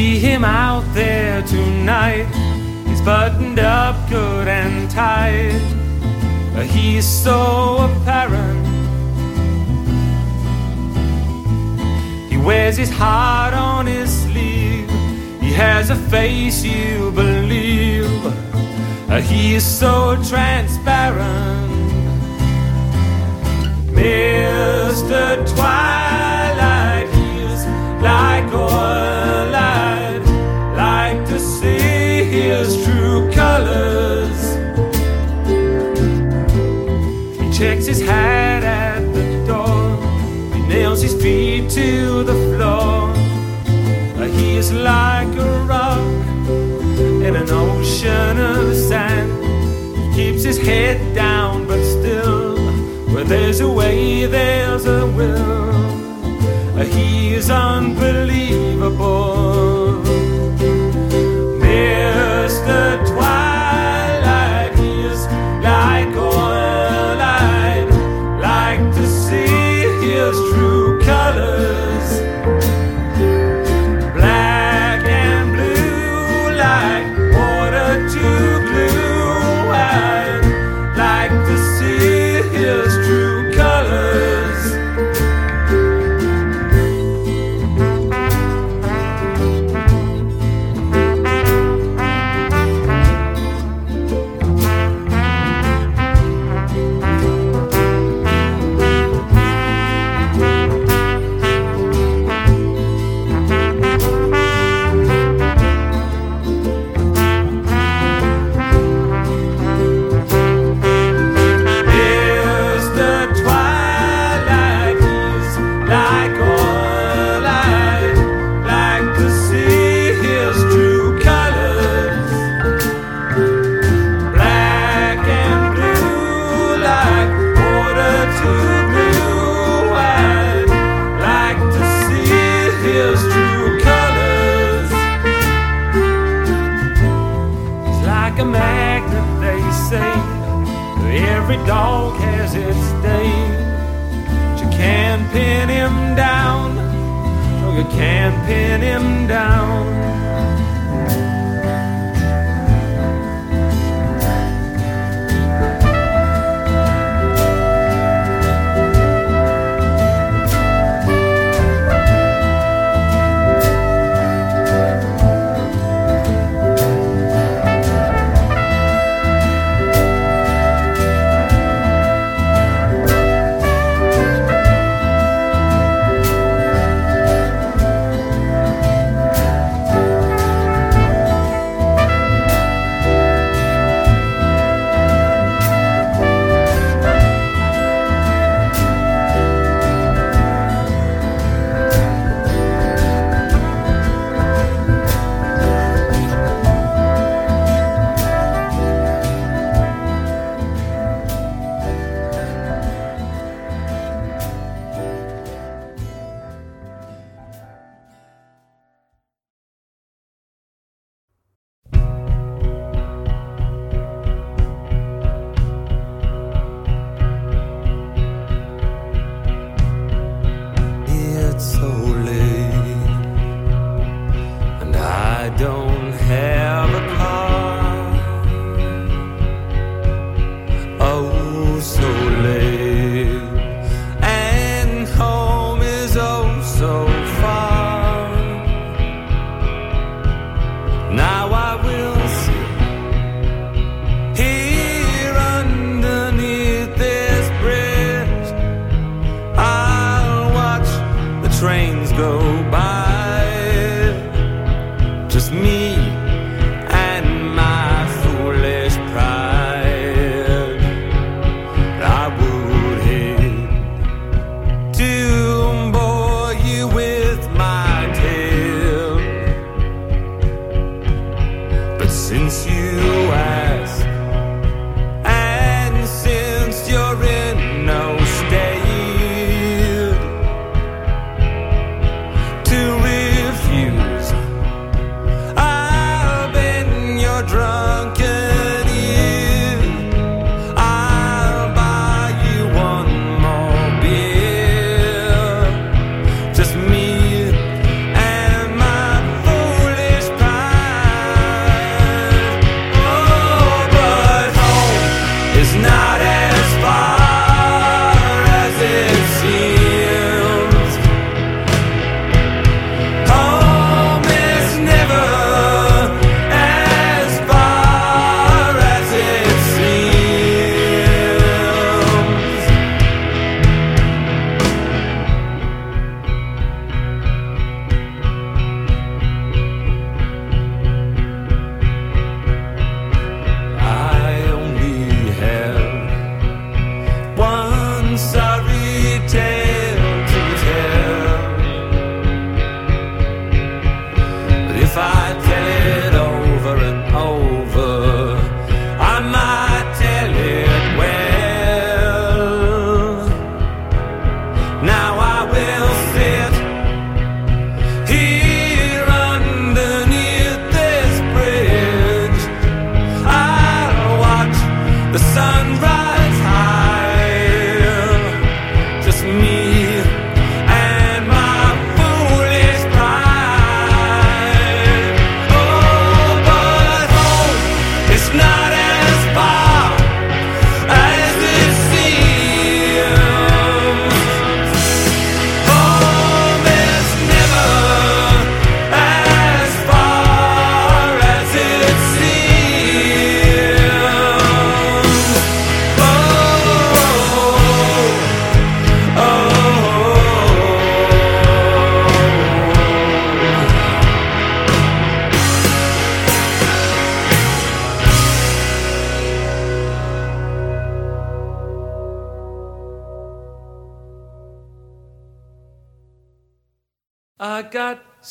see 0.00 0.18
him 0.18 0.44
out 0.46 0.84
there 0.94 1.42
tonight. 1.42 2.26
He's 2.86 3.02
buttoned 3.02 3.58
up 3.58 3.96
good 4.08 4.48
and 4.48 4.90
tight. 4.90 5.60
Uh, 6.56 6.62
he's 6.62 7.06
so 7.06 7.40
apparent. 7.86 8.64
He 12.30 12.38
wears 12.38 12.78
his 12.78 12.90
heart 12.90 13.52
on 13.52 13.86
his 13.86 14.10
sleeve. 14.22 14.88
He 15.44 15.52
has 15.52 15.90
a 15.90 15.98
face 16.14 16.64
you 16.64 17.12
believe. 17.12 18.24
Uh, 19.10 19.20
he 19.20 19.54
is 19.56 19.66
so 19.82 20.16
transparent. 20.30 21.70
Mr. 23.98 25.26
Twilight, 25.54 27.08
he's 27.18 27.62
like 28.02 28.50
oil. 28.54 28.99
his 32.30 32.82
true 32.84 33.28
colors. 33.32 34.40
He 37.40 37.50
checks 37.52 37.86
his 37.86 38.00
hat 38.00 38.62
at 38.62 39.00
the 39.12 39.44
door, 39.48 39.96
he 40.54 40.62
nails 40.68 41.02
his 41.02 41.14
feet 41.20 41.68
to 41.70 42.22
the 42.22 42.34
floor. 42.54 43.10
Uh, 44.16 44.28
he 44.28 44.56
is 44.56 44.72
like 44.72 45.26
a 45.26 45.64
rock 45.64 45.98
in 47.26 47.34
an 47.34 47.50
ocean 47.50 48.38
of 48.38 48.76
sand. 48.76 49.32
He 49.96 50.14
keeps 50.14 50.44
his 50.44 50.58
head 50.58 51.00
down, 51.16 51.66
but 51.66 51.82
still, 51.82 52.56
where 53.12 53.24
there's 53.24 53.58
a 53.58 53.68
way, 53.68 54.26
there's 54.26 54.86
a 54.86 55.04
will. 55.18 55.74
Uh, 56.78 56.84
he 56.84 57.34
is 57.34 57.50
unbelievable 57.50 59.79
good. 62.70 62.99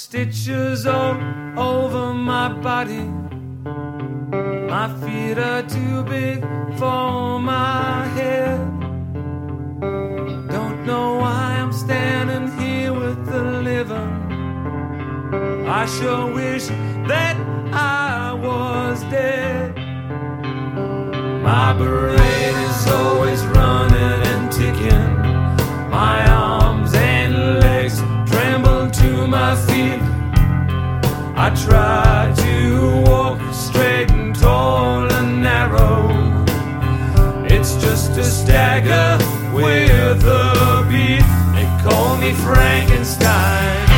Stitches 0.09 0.87
all 0.87 1.15
over 1.55 2.15
my 2.15 2.49
body. 2.49 3.05
My 4.73 4.87
feet 5.01 5.37
are 5.37 5.61
too 5.61 6.03
big 6.03 6.41
for 6.79 7.39
my 7.39 8.07
head. 8.17 8.57
Don't 10.49 10.83
know 10.87 11.17
why 11.19 11.59
I'm 11.61 11.71
standing 11.71 12.47
here 12.59 12.91
with 12.91 13.23
the 13.27 13.61
living. 13.61 14.11
I 15.67 15.85
sure 15.85 16.33
wish 16.33 16.65
that 17.11 17.37
I 17.71 18.33
was 18.33 19.01
dead. 19.11 19.75
My 21.43 21.71
brain 21.77 22.55
is 22.67 22.87
always 22.87 23.45
running 23.45 24.21
and 24.31 24.51
ticking. 24.51 25.18
I 31.41 31.51
try 31.51 32.33
to 32.35 33.01
walk 33.09 33.39
straight 33.53 34.11
and 34.11 34.35
tall 34.35 35.09
and 35.09 35.41
narrow. 35.41 36.09
It's 37.45 37.75
just 37.75 38.11
a 38.17 38.25
stagger 38.25 39.17
with 39.53 40.21
a 40.25 40.85
beat. 40.89 41.23
They 41.55 41.65
call 41.81 42.17
me 42.17 42.33
Frankenstein. 42.33 43.88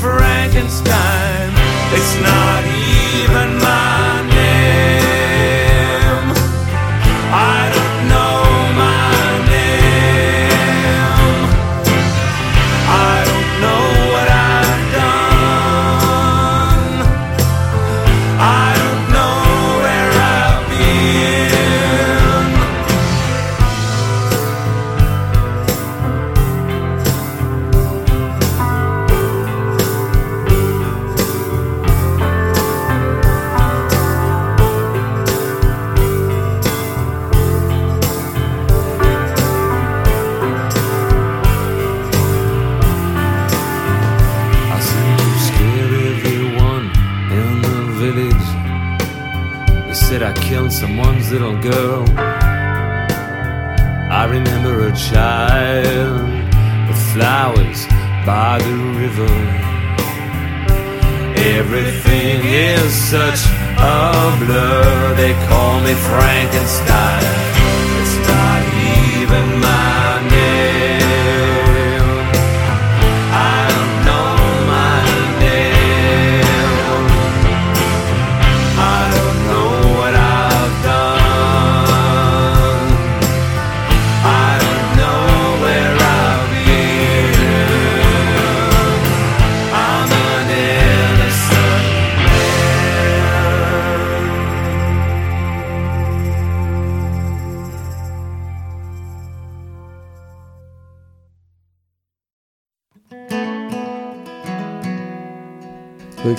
Frankenstein. 0.00 1.52
It's 1.92 2.16
not 2.20 2.63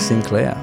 Sinclair. 0.05 0.55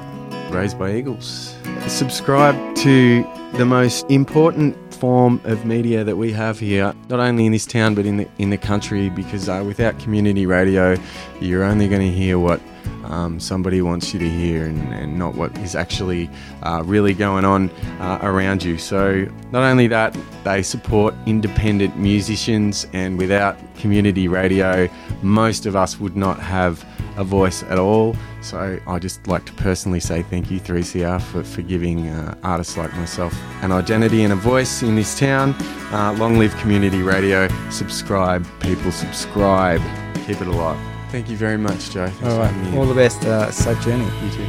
Raised 0.51 0.79
by 0.79 0.93
Eagles. 0.95 1.53
Subscribe 1.87 2.55
to 2.77 3.23
the 3.57 3.65
most 3.65 4.05
important 4.09 4.77
form 4.93 5.41
of 5.43 5.65
media 5.65 6.05
that 6.05 6.15
we 6.15 6.31
have 6.31 6.59
here, 6.59 6.93
not 7.09 7.19
only 7.19 7.45
in 7.45 7.51
this 7.51 7.65
town 7.65 7.93
but 7.93 8.05
in 8.05 8.15
the 8.15 8.27
in 8.37 8.51
the 8.51 8.57
country. 8.57 9.09
Because 9.09 9.49
uh, 9.49 9.61
without 9.67 9.99
community 9.99 10.45
radio, 10.45 10.95
you're 11.41 11.65
only 11.65 11.89
going 11.89 12.09
to 12.09 12.09
hear 12.09 12.39
what 12.39 12.61
um, 13.05 13.39
somebody 13.39 13.81
wants 13.81 14.13
you 14.13 14.19
to 14.19 14.29
hear, 14.29 14.65
and, 14.65 14.93
and 14.93 15.17
not 15.17 15.35
what 15.35 15.57
is 15.59 15.75
actually 15.75 16.29
uh, 16.63 16.81
really 16.85 17.13
going 17.13 17.45
on 17.45 17.69
uh, 17.99 18.19
around 18.21 18.63
you. 18.63 18.77
So 18.77 19.27
not 19.51 19.63
only 19.63 19.87
that, 19.87 20.17
they 20.43 20.63
support 20.63 21.13
independent 21.25 21.97
musicians, 21.97 22.87
and 22.93 23.17
without 23.17 23.57
community 23.75 24.27
radio, 24.27 24.89
most 25.21 25.65
of 25.65 25.75
us 25.75 25.99
would 25.99 26.15
not 26.15 26.39
have 26.39 26.85
a 27.17 27.23
voice 27.23 27.63
at 27.63 27.79
all. 27.79 28.15
So 28.41 28.79
I 28.87 28.99
just 28.99 29.25
like 29.27 29.45
to 29.45 29.53
personally 29.53 29.99
say 29.99 30.23
thank 30.23 30.51
you 30.51 30.59
3CR 30.59 31.21
for, 31.21 31.43
for 31.43 31.61
giving 31.61 32.07
uh, 32.07 32.35
artists 32.43 32.77
like 32.77 32.93
myself 32.95 33.33
an 33.61 33.71
identity 33.71 34.23
and 34.23 34.33
a 34.33 34.35
voice 34.35 34.83
in 34.83 34.95
this 34.95 35.17
town. 35.17 35.55
Uh, 35.91 36.15
long 36.17 36.37
live 36.37 36.55
community 36.57 37.01
radio. 37.01 37.47
Subscribe, 37.69 38.45
people, 38.59 38.91
subscribe. 38.91 39.81
Keep 40.25 40.41
it 40.41 40.47
alive. 40.47 40.92
Thank 41.13 41.29
you 41.29 41.37
very 41.37 41.59
much, 41.59 41.91
Joe. 41.91 42.07
Thanks 42.07 42.23
All 42.23 42.31
for 42.31 42.39
right. 42.39 42.51
having 42.51 42.71
me. 42.71 42.77
All 42.79 42.87
the 42.87 42.95
best. 42.95 43.23
Uh, 43.23 43.51
safe 43.51 43.79
journey. 43.83 44.03
You 44.03 44.31
too. 44.31 44.47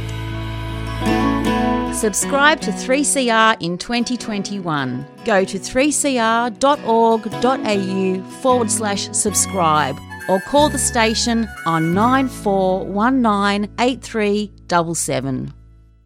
Subscribe 1.93 2.59
to 2.61 2.71
3CR 2.71 3.57
in 3.59 3.77
2021. 3.77 5.05
Go 5.25 5.45
to 5.45 5.59
3cr.org.au 5.59 8.31
forward 8.41 8.71
slash 8.71 9.11
subscribe 9.11 9.95
or 10.27 10.41
call 10.41 10.69
the 10.69 10.79
station 10.79 11.47
on 11.67 11.93
9419 11.93 13.71
8377. 13.79 15.53